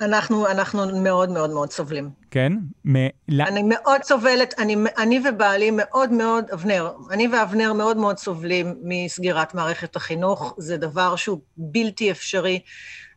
אנחנו, 0.00 0.46
אנחנו 0.46 1.00
מאוד 1.02 1.30
מאוד 1.30 1.50
מאוד 1.50 1.72
סובלים. 1.72 2.10
כן? 2.30 2.52
מ... 2.84 2.96
אני 3.30 3.62
מאוד 3.62 4.02
סובלת, 4.02 4.54
אני, 4.58 4.76
אני 4.98 5.20
ובעלי 5.28 5.70
מאוד 5.72 6.12
מאוד, 6.12 6.44
אבנר, 6.52 6.92
אני 7.10 7.28
ואבנר 7.28 7.72
מאוד 7.72 7.96
מאוד 7.96 8.18
סובלים 8.18 8.74
מסגירת 8.82 9.54
מערכת 9.54 9.96
החינוך, 9.96 10.54
זה 10.58 10.76
דבר 10.76 11.16
שהוא 11.16 11.40
בלתי 11.56 12.10
אפשרי. 12.10 12.60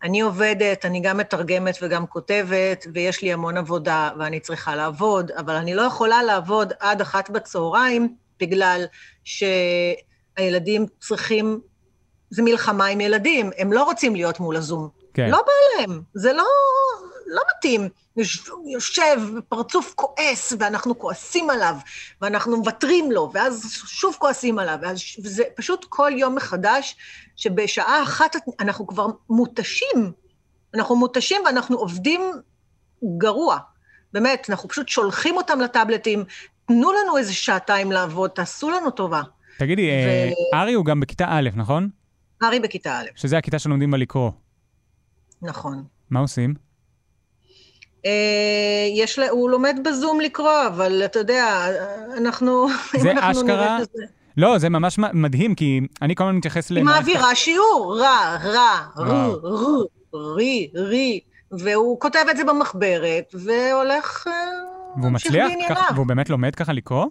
אני 0.03 0.21
עובדת, 0.21 0.85
אני 0.85 0.99
גם 0.99 1.17
מתרגמת 1.17 1.77
וגם 1.81 2.07
כותבת, 2.07 2.87
ויש 2.93 3.21
לי 3.21 3.33
המון 3.33 3.57
עבודה, 3.57 4.09
ואני 4.19 4.39
צריכה 4.39 4.75
לעבוד, 4.75 5.31
אבל 5.31 5.55
אני 5.55 5.73
לא 5.73 5.81
יכולה 5.81 6.23
לעבוד 6.23 6.73
עד 6.79 7.01
אחת 7.01 7.29
בצהריים, 7.29 8.15
בגלל 8.39 8.85
ש... 9.23 9.43
הילדים 10.41 10.86
צריכים, 10.99 11.60
זה 12.30 12.41
מלחמה 12.41 12.86
עם 12.86 13.01
ילדים, 13.01 13.49
הם 13.58 13.73
לא 13.73 13.84
רוצים 13.84 14.15
להיות 14.15 14.39
מול 14.39 14.56
הזום. 14.56 14.89
כן. 15.13 15.30
לא 15.30 15.38
בא 15.38 15.82
להם, 15.82 16.01
זה 16.13 16.34
לא, 16.34 16.45
לא 17.27 17.41
מתאים. 17.58 17.89
יושב 18.65 19.21
פרצוף 19.49 19.93
כועס, 19.95 20.54
ואנחנו 20.60 20.99
כועסים 20.99 21.49
עליו, 21.49 21.75
ואנחנו 22.21 22.58
מוותרים 22.58 23.12
לו, 23.12 23.32
ואז 23.34 23.71
שוב 23.86 24.15
כועסים 24.19 24.60
עליו, 24.60 24.77
ואז, 24.82 24.99
וזה 25.23 25.43
פשוט 25.56 25.86
כל 25.89 26.12
יום 26.15 26.36
מחדש, 26.36 26.95
שבשעה 27.36 28.04
אחת 28.04 28.36
אנחנו 28.60 28.88
כבר 28.88 29.08
מותשים. 29.30 30.12
אנחנו 30.73 30.95
מותשים 30.95 31.41
ואנחנו 31.45 31.77
עובדים 31.77 32.21
גרוע. 33.17 33.58
באמת, 34.13 34.49
אנחנו 34.49 34.69
פשוט 34.69 34.89
שולחים 34.89 35.38
אותם 35.38 35.60
לטאבלטים, 35.60 36.23
תנו 36.67 36.91
לנו 36.91 37.17
איזה 37.17 37.34
שעתיים 37.34 37.91
לעבוד, 37.91 38.30
תעשו 38.30 38.69
לנו 38.69 38.91
טובה. 38.91 39.21
תגידי, 39.62 39.89
אה, 39.89 40.30
ו... 40.54 40.56
ארי 40.56 40.74
הוא 40.74 40.86
גם 40.86 41.00
בכיתה 41.00 41.26
א', 41.30 41.50
נכון? 41.56 41.89
ארי 42.43 42.60
בכיתה 42.60 43.00
א'. 43.00 43.06
שזה 43.15 43.38
הכיתה 43.38 43.60
שלומדים 43.60 43.91
בה 43.91 43.97
לקרוא. 43.97 44.32
נכון. 45.41 45.84
מה 46.10 46.19
עושים? 46.19 46.54
אה, 48.06 48.88
יש 48.95 49.19
לה, 49.19 49.30
הוא 49.30 49.50
לומד 49.50 49.76
בזום 49.86 50.21
לקרוא, 50.21 50.67
אבל 50.67 51.06
אתה 51.06 51.19
יודע, 51.19 51.65
אנחנו... 52.17 52.67
זה 52.97 53.13
אשכרה? 53.19 53.78
לא, 54.38 54.58
זה 54.58 54.69
ממש 54.69 55.00
מדהים, 55.13 55.56
כי 55.56 55.82
אני 56.02 56.15
כל 56.15 56.24
הזמן 56.24 56.36
מתייחס 56.36 56.71
ל... 56.71 56.76
היא 56.78 56.86
מעבירה 56.86 57.36
שיעור, 57.36 57.97
רע, 58.00 58.38
רע, 58.43 58.86
רו, 58.95 59.50
רו, 59.50 59.88
רי, 60.13 60.69
רי, 60.76 61.19
והוא 61.52 62.00
כותב 62.00 62.26
את 62.32 62.38
זה 62.38 62.43
במחברת, 62.43 63.36
והולך... 63.45 64.28
אה, 64.28 64.34
והוא 64.97 65.12
מצליח? 65.12 65.47
והוא 65.95 66.06
באמת 66.06 66.30
לומד 66.30 66.56
ככה 66.56 66.74
לקרוא? 66.74 67.06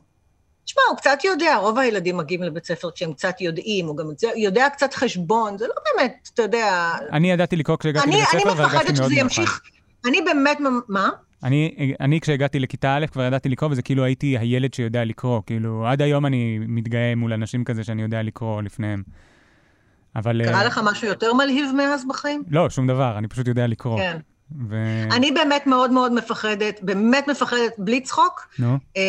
תשמע, 0.71 0.83
הוא 0.91 0.97
קצת 0.97 1.25
יודע, 1.25 1.57
רוב 1.57 1.79
הילדים 1.79 2.17
מגיעים 2.17 2.43
לבית 2.43 2.67
ספר 2.67 2.91
כשהם 2.91 3.13
קצת 3.13 3.41
יודעים, 3.41 3.87
הוא 3.87 3.97
גם 3.97 4.07
יודע 4.37 4.69
קצת 4.73 4.95
חשבון, 4.95 5.59
זה 5.59 5.67
לא 5.67 5.75
באמת, 5.85 6.29
אתה 6.35 6.43
יודע... 6.43 6.93
אני 7.13 7.33
ידעתי 7.33 7.57
לקרוא 7.57 7.77
כשהגעתי 7.77 8.09
לבית 8.09 8.25
ספר 8.29 8.55
והרגשתי 8.57 8.93
מאוד 9.01 9.13
מיוחד. 9.13 9.43
אני 10.07 10.23
באמת, 10.23 10.59
מה? 10.89 11.11
אני, 11.45 11.95
אני 12.01 12.21
כשהגעתי 12.21 12.59
לכיתה 12.59 12.97
א' 12.97 13.07
כבר 13.07 13.23
ידעתי 13.23 13.49
לקרוא, 13.49 13.71
וזה 13.71 13.83
כאילו 13.83 14.05
הייתי 14.05 14.39
הילד 14.39 14.75
שיודע 14.75 15.05
לקרוא. 15.05 15.41
כאילו, 15.47 15.87
עד 15.87 16.03
היום 16.03 16.27
אני 16.27 16.59
מתגאה 16.69 17.15
מול 17.15 17.33
אנשים 17.33 17.65
כזה 17.65 17.85
שאני 17.85 18.03
יודע 18.03 18.23
לקרוא 18.23 18.63
לפניהם. 18.63 19.03
אבל... 20.17 20.43
קרה 20.45 20.65
לך 20.65 20.81
משהו 20.85 21.09
יותר 21.09 21.35
מלהיב 21.35 21.71
מאז 21.77 22.05
בחיים? 22.09 22.43
לא, 22.51 22.71
שום 22.71 22.87
דבר, 22.87 23.19
אני 23.19 23.29
פשוט 23.29 23.49
יודע 23.49 23.67
לקרוא. 23.67 23.99
כן. 23.99 24.19
ו... 24.71 24.75
אני 25.13 25.31
באמת 25.33 25.67
מאוד 25.67 25.91
מאוד 25.91 26.13
מפחדת, 26.13 26.79
באמת 26.83 27.29
מפחדת, 27.29 27.73
בלי 27.79 28.01
צחוק, 28.01 28.49
נו, 28.59 28.77
אה, 28.97 29.03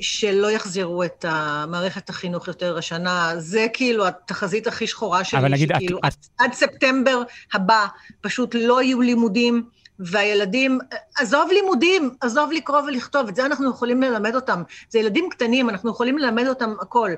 שלא 0.00 0.50
יחזירו 0.50 1.04
את 1.04 1.24
מערכת 1.68 2.08
החינוך 2.10 2.48
יותר 2.48 2.78
השנה. 2.78 3.32
זה 3.38 3.66
כאילו 3.72 4.06
התחזית 4.06 4.66
הכי 4.66 4.86
שחורה 4.86 5.24
שלי, 5.24 5.38
אבל 5.40 5.48
נגיד, 5.48 5.70
את- 5.72 5.76
שכאילו 5.76 5.98
את- 5.98 6.04
עד, 6.04 6.12
עד 6.38 6.52
ספטמבר 6.52 7.22
הבא 7.54 7.86
פשוט 8.20 8.54
לא 8.54 8.82
יהיו 8.82 9.00
לימודים, 9.00 9.62
והילדים, 9.98 10.78
עזוב 11.18 11.50
לימודים, 11.52 12.10
עזוב 12.20 12.50
לקרוא 12.52 12.80
ולכתוב, 12.80 13.28
את 13.28 13.36
זה 13.36 13.46
אנחנו 13.46 13.70
יכולים 13.70 14.02
ללמד 14.02 14.34
אותם. 14.34 14.62
זה 14.88 14.98
ילדים 14.98 15.28
קטנים, 15.30 15.70
אנחנו 15.70 15.90
יכולים 15.90 16.18
ללמד 16.18 16.46
אותם 16.46 16.74
הכל. 16.80 17.10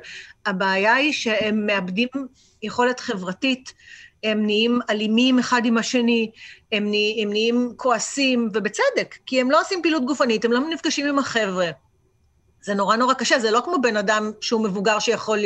הבעיה 0.46 0.94
היא 0.94 1.12
שהם 1.12 1.66
מאבדים 1.66 2.08
יכולת 2.62 3.00
חברתית, 3.00 3.72
הם 4.24 4.46
נהיים 4.46 4.80
אלימים 4.90 5.38
אחד 5.38 5.62
עם 5.64 5.78
השני, 5.78 6.30
הם, 6.72 6.84
נה, 6.84 7.22
הם 7.22 7.30
נהיים 7.30 7.72
כועסים, 7.76 8.48
ובצדק, 8.54 9.18
כי 9.26 9.40
הם 9.40 9.50
לא 9.50 9.60
עושים 9.60 9.82
פעילות 9.82 10.04
גופנית, 10.06 10.44
הם 10.44 10.52
לא 10.52 10.60
נפגשים 10.70 11.06
עם 11.06 11.18
החבר'ה. 11.18 11.70
זה 12.62 12.74
נורא 12.74 12.96
נורא 12.96 13.14
קשה, 13.14 13.38
זה 13.38 13.50
לא 13.50 13.62
כמו 13.64 13.76
בן 13.82 13.96
אדם 13.96 14.30
שהוא 14.40 14.64
מבוגר 14.64 14.98
שיכול 14.98 15.38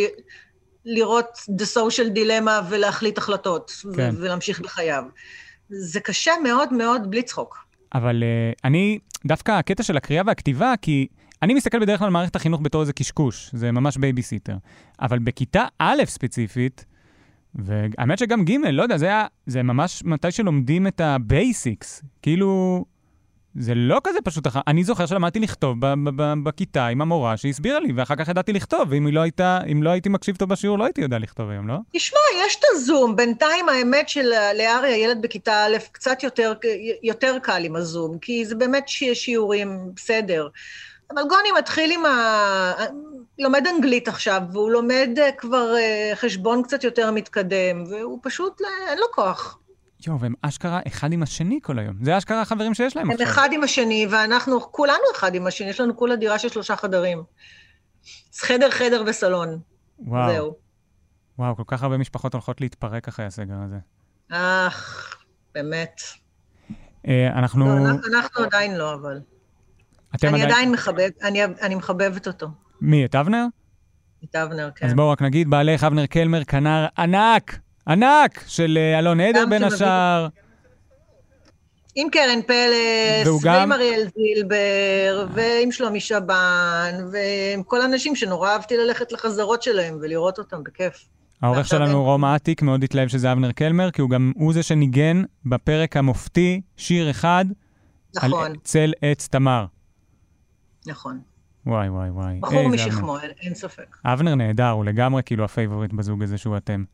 לראות 0.85 1.39
the 1.49 1.79
social 1.79 2.17
dilemma 2.17 2.51
ולהחליט 2.69 3.19
החלטות, 3.19 3.73
כן. 3.97 4.15
ולהמשיך 4.19 4.61
בחייו. 4.61 5.05
זה 5.69 6.01
קשה 6.01 6.33
מאוד 6.43 6.73
מאוד 6.73 7.11
בלי 7.11 7.23
צחוק. 7.23 7.65
אבל 7.95 8.23
uh, 8.23 8.61
אני, 8.65 8.99
דווקא 9.27 9.53
הקטע 9.53 9.83
של 9.83 9.97
הקריאה 9.97 10.23
והכתיבה, 10.27 10.75
כי 10.83 11.07
אני 11.43 11.55
מסתכל 11.55 11.79
בדרך 11.79 11.99
כלל 11.99 12.07
על 12.07 12.13
מערכת 12.13 12.37
החינוך 12.37 12.61
בתור 12.61 12.81
איזה 12.81 12.93
קשקוש, 12.93 13.51
זה 13.53 13.73
ממש 13.73 13.97
בייביסיטר. 13.97 14.57
אבל 15.01 15.19
בכיתה 15.19 15.65
א' 15.79 16.03
ספציפית, 16.07 16.85
והאמת 17.55 18.19
שגם 18.19 18.45
ג', 18.45 18.53
לא 18.73 18.83
יודע, 18.83 18.97
זה 18.97 19.07
היה, 19.07 19.27
זה 19.47 19.63
ממש 19.63 20.03
מתי 20.05 20.31
שלומדים 20.31 20.87
את 20.87 21.01
ה 21.01 21.13
basics. 21.14 22.03
כאילו, 22.23 22.85
זה 23.55 23.75
לא 23.75 24.01
כזה 24.05 24.19
פשוט. 24.25 24.47
אני 24.67 24.85
זוכר 24.85 25.07
שלמדתי 25.07 25.41
לכתוב 25.41 25.77
ב- 25.81 25.95
ב- 26.05 26.23
ב- 26.23 26.45
בכיתה 26.45 26.87
עם 26.87 27.03
המורה 27.03 27.37
שהסבירה 27.37 27.81
לי, 27.81 27.93
ואחר 27.93 28.17
כך 28.17 28.29
ידעתי 28.29 28.53
לכתוב, 28.53 28.89
ואם 28.89 29.09
לא 29.13 29.21
הייתה, 29.21 29.61
לא 29.83 29.91
הייתי 29.91 30.09
מקשיב 30.09 30.37
טוב 30.37 30.49
בשיעור, 30.49 30.79
לא 30.79 30.85
הייתי 30.85 31.01
יודע 31.01 31.19
לכתוב 31.19 31.51
היום, 31.51 31.69
לא? 31.69 31.75
תשמע, 31.93 32.19
יש 32.47 32.57
את 32.57 32.65
הזום. 32.73 33.17
בינתיים 33.17 33.69
האמת 33.69 34.09
של 34.09 34.27
לארי, 34.59 34.93
הילד 34.93 35.23
בכיתה 35.23 35.67
א', 35.67 35.77
קצת 35.93 36.23
יותר, 36.23 36.53
יותר 37.03 37.37
קל 37.43 37.65
עם 37.65 37.77
הזום, 37.77 38.19
כי 38.19 38.45
זה 38.47 38.55
באמת 38.55 38.89
ש- 38.89 39.05
שיעורים 39.13 39.79
בסדר. 39.97 40.49
אבל 41.11 41.23
גוני 41.29 41.49
מתחיל 41.59 41.91
עם 41.91 42.07
ה... 42.07 42.73
לומד 43.43 43.63
אנגלית 43.77 44.09
עכשיו, 44.09 44.43
והוא 44.53 44.71
לומד 44.71 45.09
אה, 45.19 45.33
כבר 45.33 45.75
אה, 45.77 46.13
חשבון 46.15 46.63
קצת 46.63 46.85
יותר 46.85 47.11
מתקדם, 47.11 47.85
והוא 47.91 48.19
פשוט, 48.23 48.61
לא- 48.61 48.69
אין 48.89 48.99
לו 48.99 49.07
כוח. 49.15 49.59
יואו, 50.07 50.21
והם 50.21 50.35
אשכרה 50.43 50.81
אחד 50.87 51.13
עם 51.13 51.23
השני 51.23 51.59
כל 51.63 51.79
היום. 51.79 51.95
זה 52.05 52.19
אשכרה 52.19 52.41
החברים 52.41 52.75
שיש 52.75 52.97
להם 52.97 53.07
הם 53.07 53.13
עכשיו. 53.13 53.27
אחד 53.27 53.49
עם 53.53 53.63
השני, 53.65 54.07
ואנחנו 54.11 54.61
כולנו 54.73 55.03
אחד 55.15 55.35
עם 55.35 55.47
השני, 55.47 55.69
יש 55.71 55.81
לנו 55.81 55.97
כולה 55.97 56.17
דירה 56.17 56.39
של 56.39 56.49
שלושה 56.49 56.77
חדרים. 56.77 57.23
חדר, 58.37 58.71
חדר 58.71 59.03
וסלון. 59.07 59.59
וואו, 59.99 60.33
זהו. 60.33 60.55
וואו, 61.39 61.57
כל 61.57 61.63
כך 61.67 61.83
הרבה 61.83 61.99
משפחות 61.99 62.33
הולכות 62.35 62.61
להתפרק 62.61 63.09
אחרי 63.09 63.25
הסגר 63.27 63.55
הזה. 63.65 63.77
אך, 64.33 65.17
באמת. 65.55 66.01
אה, 67.09 67.27
אנחנו... 67.39 67.67
לא, 67.67 67.91
אנחנו- 67.91 68.15
אנחנו 68.15 68.45
עדיין 68.45 68.77
לא, 68.77 68.95
אבל. 68.95 69.21
אתם 70.15 70.29
אני 70.29 70.43
עדיין 70.43 70.73
מחבב, 70.73 71.09
אני, 71.23 71.45
אני 71.45 71.75
מחבבת 71.75 72.27
אותו, 72.27 72.47
מי, 72.83 73.05
את 73.05 73.15
אבנר? 73.15 73.45
את 74.25 74.37
אבנר, 74.37 74.71
כן. 74.77 74.87
אז 74.87 74.95
בואו 74.95 75.11
רק 75.11 75.23
נגיד, 75.23 75.51
בעלך 75.51 75.85
אבנר 75.85 76.07
קלמר, 76.07 76.45
כנר 76.45 76.87
ענק, 76.99 77.59
ענק, 77.89 78.45
של 78.47 78.79
אה, 78.81 78.99
אלון 78.99 79.21
עדר 79.21 79.45
בין 79.51 79.65
השאר. 79.65 80.29
עם 81.95 82.09
קרן 82.11 82.43
פלס, 82.43 83.45
גם- 83.45 83.55
ועם 83.55 83.73
אריאל 83.73 84.03
זילבר, 84.17 85.27
ועם 85.35 85.73
שלומי 85.73 86.01
שבן, 86.01 86.95
ועם 87.13 87.63
כל 87.63 87.81
האנשים 87.83 88.17
שנורא 88.17 88.51
אהבתי 88.51 88.77
ללכת 88.77 89.13
לחזרות 89.13 89.63
שלהם 89.63 89.99
ולראות 90.03 90.39
אותם 90.39 90.63
בכיף. 90.65 91.05
העורך 91.43 91.67
שלנו, 91.67 91.85
אין. 91.87 91.93
רום 91.93 92.25
אטיק, 92.25 92.63
מאוד 92.63 92.85
התלהב 92.85 93.09
שזה 93.09 93.33
אבנר 93.33 93.53
קלמר, 93.53 93.91
כי 93.91 94.01
הוא 94.03 94.11
גם, 94.11 94.33
הוא 94.37 94.53
זה 94.53 94.63
שניגן 94.63 95.23
בפרק 95.47 95.97
המופתי 95.97 96.61
שיר 96.77 97.11
אחד 97.11 97.45
על 98.17 98.29
נכון, 98.31 98.53
צל 98.65 98.93
עץ 99.03 99.29
תמר. 99.29 99.65
נכון. 100.87 101.21
וואי, 101.67 101.89
וואי, 101.89 102.11
וואי. 102.11 102.39
בחור 102.41 102.59
איזה 102.59 102.69
משכמו, 102.89 103.19
אין- 103.19 103.31
אין 103.41 103.55
ספק. 103.55 103.97
אבנר. 104.05 104.13
אבנר 104.13 104.35
נהדר, 104.35 104.69
הוא 104.69 104.85
לגמרי 104.85 105.23
כאילו 105.27 105.45
ה 105.45 105.50
favorite 105.50 105.93
בזוג 105.93 106.23
הזה 106.23 106.39
שהוא 106.39 106.57
אתם. 106.57 106.85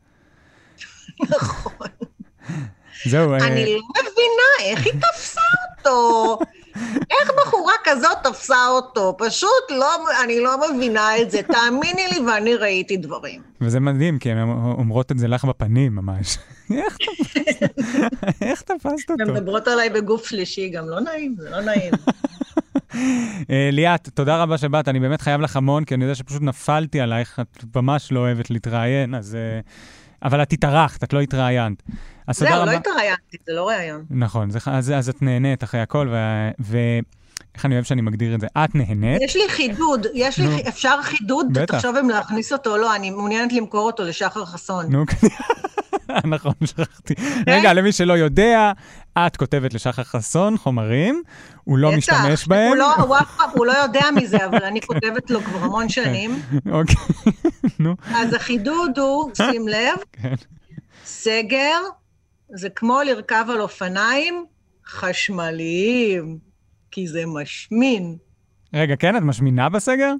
נכון. 1.29 1.87
זהו, 3.09 3.31
אה, 3.33 3.37
אני 3.37 3.65
לא 3.65 3.81
מבינה 4.01 4.71
איך 4.71 4.85
היא 4.85 4.93
תפסה 4.93 5.41
אותו. 5.77 6.39
איך 7.11 7.31
בחורה 7.37 7.73
כזאת 7.83 8.17
תפסה 8.23 8.67
אותו? 8.67 9.15
פשוט 9.19 9.49
לא, 9.69 9.95
אני 10.23 10.39
לא 10.39 10.57
מבינה 10.75 11.17
את 11.17 11.31
זה. 11.31 11.41
תאמיני 11.43 12.07
לי, 12.11 12.19
ואני 12.27 12.55
ראיתי 12.55 12.97
דברים. 12.97 13.41
וזה 13.61 13.79
מדהים, 13.79 14.19
כי 14.19 14.31
הן 14.31 14.49
אומרות 14.77 15.11
את 15.11 15.17
זה 15.19 15.27
לך 15.27 15.45
בפנים 15.45 15.95
ממש. 15.95 16.37
איך 16.73 16.97
תפסת? 16.97 17.79
איך 18.41 18.61
תפסת 18.61 19.09
הן 19.09 19.21
אותו? 19.21 19.33
מדברות 19.33 19.67
עליי 19.67 19.89
בגוף 19.89 20.25
שלישי, 20.27 20.69
גם 20.69 20.89
לא 20.89 20.99
נעים, 20.99 21.35
זה 21.39 21.49
לא 21.49 21.61
נעים. 21.61 21.93
אה, 23.49 23.69
ליאת, 23.71 24.09
תודה 24.13 24.43
רבה 24.43 24.57
שבאת, 24.57 24.87
אני 24.87 24.99
באמת 24.99 25.21
חייב 25.21 25.41
לך 25.41 25.55
המון, 25.55 25.83
כי 25.83 25.95
אני 25.95 26.03
יודע 26.03 26.15
שפשוט 26.15 26.41
נפלתי 26.41 27.01
עלייך, 27.01 27.39
את 27.39 27.75
ממש 27.75 28.11
לא 28.11 28.19
אוהבת 28.19 28.49
להתראיין, 28.49 29.15
אז... 29.15 29.35
אה, 29.35 29.59
אבל 30.23 30.41
את 30.41 30.53
התארחת, 30.53 31.03
את 31.03 31.13
לא 31.13 31.21
התראיינת. 31.21 31.83
זהו, 32.31 32.47
רבה. 32.61 32.65
לא 32.65 32.71
התראיינתי, 32.71 33.37
זה 33.47 33.53
לא 33.53 33.67
ראיון. 33.67 34.05
נכון, 34.09 34.49
זה, 34.49 34.59
אז, 34.65 34.91
אז 34.91 35.09
את 35.09 35.21
נהנית 35.21 35.63
אחרי 35.63 35.81
הכל, 35.81 36.07
ו- 36.11 36.49
ואיך 36.59 37.65
אני 37.65 37.75
אוהב 37.75 37.85
שאני 37.85 38.01
מגדיר 38.01 38.35
את 38.35 38.41
זה? 38.41 38.47
את 38.57 38.75
נהנית? 38.75 39.21
יש 39.21 39.35
לי 39.35 39.49
חידוד, 39.49 40.07
יש 40.13 40.37
לי, 40.37 40.45
נו. 40.45 40.57
אפשר 40.67 41.01
חידוד? 41.01 41.47
בטח. 41.53 41.75
תחשוב 41.75 41.95
אם 41.95 42.09
להכניס 42.09 42.53
אותו 42.53 42.71
או 42.71 42.77
לא, 42.77 42.95
אני 42.95 43.09
מעוניינת 43.09 43.53
למכור 43.53 43.85
אותו 43.85 44.03
לשחר 44.03 44.45
חסון. 44.45 44.85
נו, 44.91 45.03
נכון, 46.33 46.53
שכחתי. 46.65 47.13
רגע, 47.47 47.73
למי 47.73 47.91
שלא 47.91 48.13
יודע, 48.13 48.71
את 49.27 49.37
כותבת 49.37 49.73
לשחר 49.73 50.03
חסון 50.03 50.57
חומרים, 50.57 51.23
הוא 51.63 51.77
לא. 51.77 51.97
משתמש 51.97 52.47
בהם. 52.47 52.67
הוא 52.67 52.75
לא, 52.75 52.95
הוא 53.53 53.65
לא 53.65 53.71
יודע 53.71 54.05
מזה, 54.15 54.45
אבל 54.45 54.63
אני 54.63 54.81
כותבת 54.81 55.29
לו 55.29 55.41
כבר 55.41 55.59
המון 55.59 55.89
שנים. 55.89 56.41
אוקיי, 56.71 56.95
נו, 57.79 57.95
אז 58.15 58.33
החידוד 58.33 58.99
הוא, 58.99 59.31
שים 59.51 59.67
לב, 59.67 59.97
כן. 60.11 60.33
סגר 61.05 61.77
זה 62.49 62.69
כמו 62.69 63.01
לרכב 63.05 63.45
על 63.49 63.61
אופניים 63.61 64.45
חשמליים, 64.85 66.37
כי 66.91 67.07
זה 67.07 67.25
משמין. 67.25 68.17
רגע, 68.73 68.95
כן, 68.95 69.17
את 69.17 69.21
משמינה 69.21 69.69
בסגר? 69.69 70.13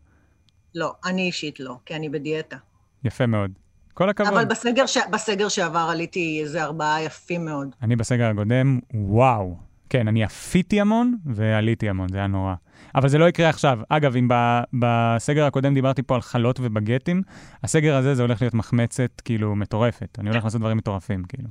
לא, 0.75 0.93
אני 1.05 1.21
אישית 1.21 1.59
לא, 1.59 1.75
כי 1.85 1.95
אני 1.95 2.09
בדיאטה. 2.09 2.57
יפה 3.03 3.25
מאוד. 3.25 3.51
כל 3.99 4.09
הכבוד. 4.09 4.33
אבל 4.33 4.45
בסגר, 4.45 4.85
ש... 4.85 4.97
בסגר 5.12 5.47
שעבר 5.47 5.88
עליתי 5.91 6.39
איזה 6.43 6.63
ארבעה 6.63 7.03
יפים 7.03 7.45
מאוד. 7.45 7.75
אני 7.81 7.95
בסגר 7.95 8.29
הקודם, 8.29 8.79
וואו. 8.93 9.55
כן, 9.89 10.07
אני 10.07 10.23
עפיתי 10.23 10.81
המון 10.81 11.17
ועליתי 11.25 11.89
המון, 11.89 12.09
זה 12.09 12.17
היה 12.17 12.27
נורא. 12.27 12.53
אבל 12.95 13.09
זה 13.09 13.17
לא 13.17 13.29
יקרה 13.29 13.49
עכשיו. 13.49 13.79
אגב, 13.89 14.15
אם 14.15 14.27
ב- 14.31 14.62
בסגר 14.73 15.45
הקודם 15.45 15.73
דיברתי 15.73 16.03
פה 16.03 16.15
על 16.15 16.21
חלות 16.21 16.59
ובגטים, 16.59 17.21
הסגר 17.63 17.95
הזה 17.95 18.15
זה 18.15 18.21
הולך 18.21 18.41
להיות 18.41 18.53
מחמצת 18.53 19.21
כאילו 19.25 19.55
מטורפת. 19.55 20.19
אני 20.19 20.29
הולך 20.29 20.43
לעשות 20.43 20.62
דברים 20.62 20.77
מטורפים, 20.77 21.23
כאילו. 21.23 21.49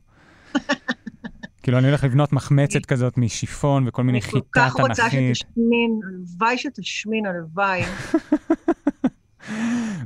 כאילו, 1.63 1.79
אני 1.79 1.89
הולך 1.89 2.05
לבנות 2.05 2.33
מחמצת 2.33 2.87
כזאת 2.87 3.19
משיפון 3.19 3.89
וכל 3.89 4.03
מיני 4.03 4.19
אני 4.19 4.27
כל 4.27 4.31
חיטה 4.39 4.47
כך 4.53 4.73
רוצה 4.73 5.03
תנכית. 5.03 5.37
שתשמין, 5.37 6.01
הלוואי 6.09 6.59
שתשמין, 6.59 7.27
הלוואי. 7.27 7.83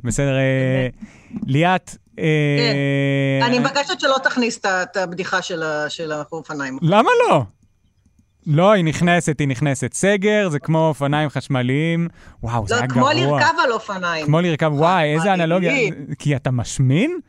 בסדר, 0.03 0.37
אה, 0.37 0.87
ליאת, 1.45 1.97
אה, 2.19 3.39
אני 3.45 3.59
מבקשת 3.59 3.99
שלא 3.99 4.15
תכניס 4.23 4.59
את 4.65 4.97
הבדיחה 4.97 5.41
של 5.89 6.11
האופניים. 6.11 6.77
למה 6.81 7.09
לא? 7.29 7.43
לא, 8.47 8.71
היא 8.71 8.83
נכנסת, 8.83 9.39
היא 9.39 9.47
נכנסת. 9.47 9.93
סגר 9.93 10.49
זה 10.49 10.59
כמו 10.59 10.87
אופניים 10.87 11.29
חשמליים. 11.29 12.07
וואו, 12.43 12.67
זה 12.67 12.75
לא, 12.75 12.79
היה 12.79 12.89
כמו 12.89 13.01
גרוע. 13.01 13.13
לרכב 13.13 13.53
על 13.63 13.71
אופניים. 13.71 14.25
כמו 14.25 14.41
לרכב, 14.41 14.71
וואי, 14.73 15.13
איזה. 15.13 15.33
אנלוגיה. 15.33 15.73
כי 16.19 16.35
אתה 16.35 16.51
משמין? 16.51 17.19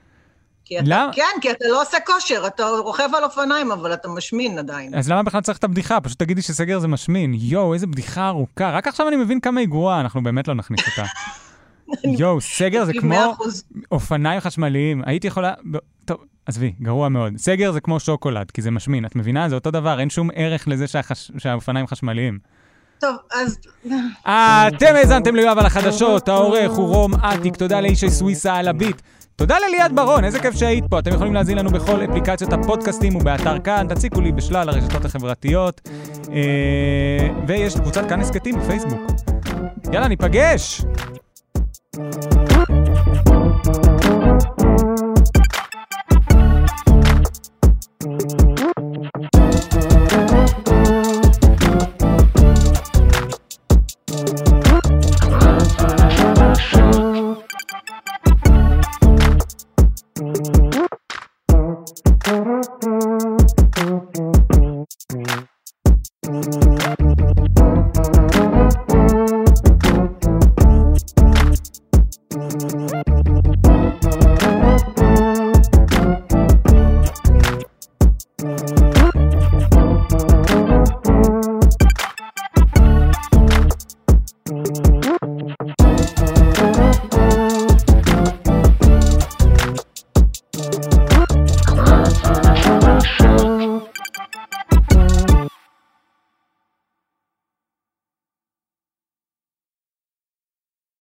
כי 0.64 0.78
אתה, 0.78 0.84
למה? 0.88 1.12
כן, 1.12 1.40
כי 1.40 1.50
אתה 1.50 1.64
לא 1.68 1.82
עושה 1.82 1.96
כושר, 2.06 2.46
אתה 2.46 2.68
רוכב 2.68 3.08
על 3.16 3.24
אופניים, 3.24 3.72
אבל 3.72 3.92
אתה 3.92 4.08
משמין 4.08 4.58
עדיין. 4.58 4.94
אז 4.94 5.10
למה 5.10 5.22
בכלל 5.22 5.40
צריך 5.40 5.58
את 5.58 5.64
הבדיחה? 5.64 6.00
פשוט 6.00 6.18
תגידי 6.18 6.42
שסגר 6.42 6.78
זה 6.78 6.88
משמין. 6.88 7.34
יואו, 7.34 7.74
איזה 7.74 7.86
בדיחה 7.86 8.28
ארוכה. 8.28 8.70
רק 8.70 8.86
עכשיו 8.86 9.08
אני 9.08 9.16
מבין 9.16 9.40
כמה 9.40 9.60
היא 9.60 9.68
גרועה, 9.68 10.00
אנחנו 10.00 10.22
באמת 10.22 10.48
לא 10.48 10.54
נכניס 10.54 10.80
אותה. 10.88 11.04
יואו, 12.18 12.40
סגר 12.40 12.84
זה 12.84 12.92
כמו 12.92 13.14
100%. 13.14 13.16
אופניים 13.92 14.40
חשמליים. 14.40 15.02
הייתי 15.06 15.26
יכולה... 15.26 15.52
טוב, 16.04 16.16
עזבי, 16.46 16.72
גרוע 16.82 17.08
מאוד. 17.08 17.36
סגר 17.36 17.72
זה 17.72 17.80
כמו 17.80 18.00
שוקולד, 18.00 18.50
כי 18.50 18.62
זה 18.62 18.70
משמין, 18.70 19.04
את 19.04 19.16
מבינה? 19.16 19.48
זה 19.48 19.54
אותו 19.54 19.70
דבר, 19.70 20.00
אין 20.00 20.10
שום 20.10 20.30
ערך 20.34 20.68
לזה 20.68 20.86
שהחש... 20.86 21.30
שהאופניים 21.38 21.86
חשמליים. 21.86 22.38
טוב, 22.98 23.16
אז... 23.34 23.58
אתם 24.22 24.94
האזנתם 24.96 25.34
ליואב 25.34 25.58
על 25.58 25.66
החדשות, 25.66 26.28
העורך 26.28 26.70
הוא 26.72 26.88
רום 26.88 27.14
אטיק, 27.14 27.56
תודה 27.56 27.80
לאישי 27.80 28.10
סוויסה 28.10 28.54
על 28.54 28.68
הביט. 28.68 29.02
תודה 29.36 29.56
לליאת 29.68 29.92
ברון, 29.92 30.24
איזה 30.24 30.38
כיף 30.38 30.54
שהיית 30.54 30.84
פה. 30.90 30.98
אתם 30.98 31.14
יכולים 31.14 31.34
להזין 31.34 31.58
לנו 31.58 31.70
בכל 31.70 32.04
אפליקציות 32.04 32.52
הפודקאסטים 32.52 33.16
ובאתר 33.16 33.58
כאן, 33.58 33.86
תציקו 33.88 34.20
לי 34.20 34.32
בשלל 34.32 34.68
הרשתות 34.68 35.04
החברתיות. 35.04 35.80
אה, 36.32 37.28
ויש 37.46 37.76
קבוצת 37.76 38.08
כאן 38.08 38.20
הסכתים 38.20 38.58
בפייסבוק. 38.60 39.00
יאללה, 39.92 40.08
ניפגש! 40.08 40.82
Thank 41.96 43.28
you. 43.28 43.43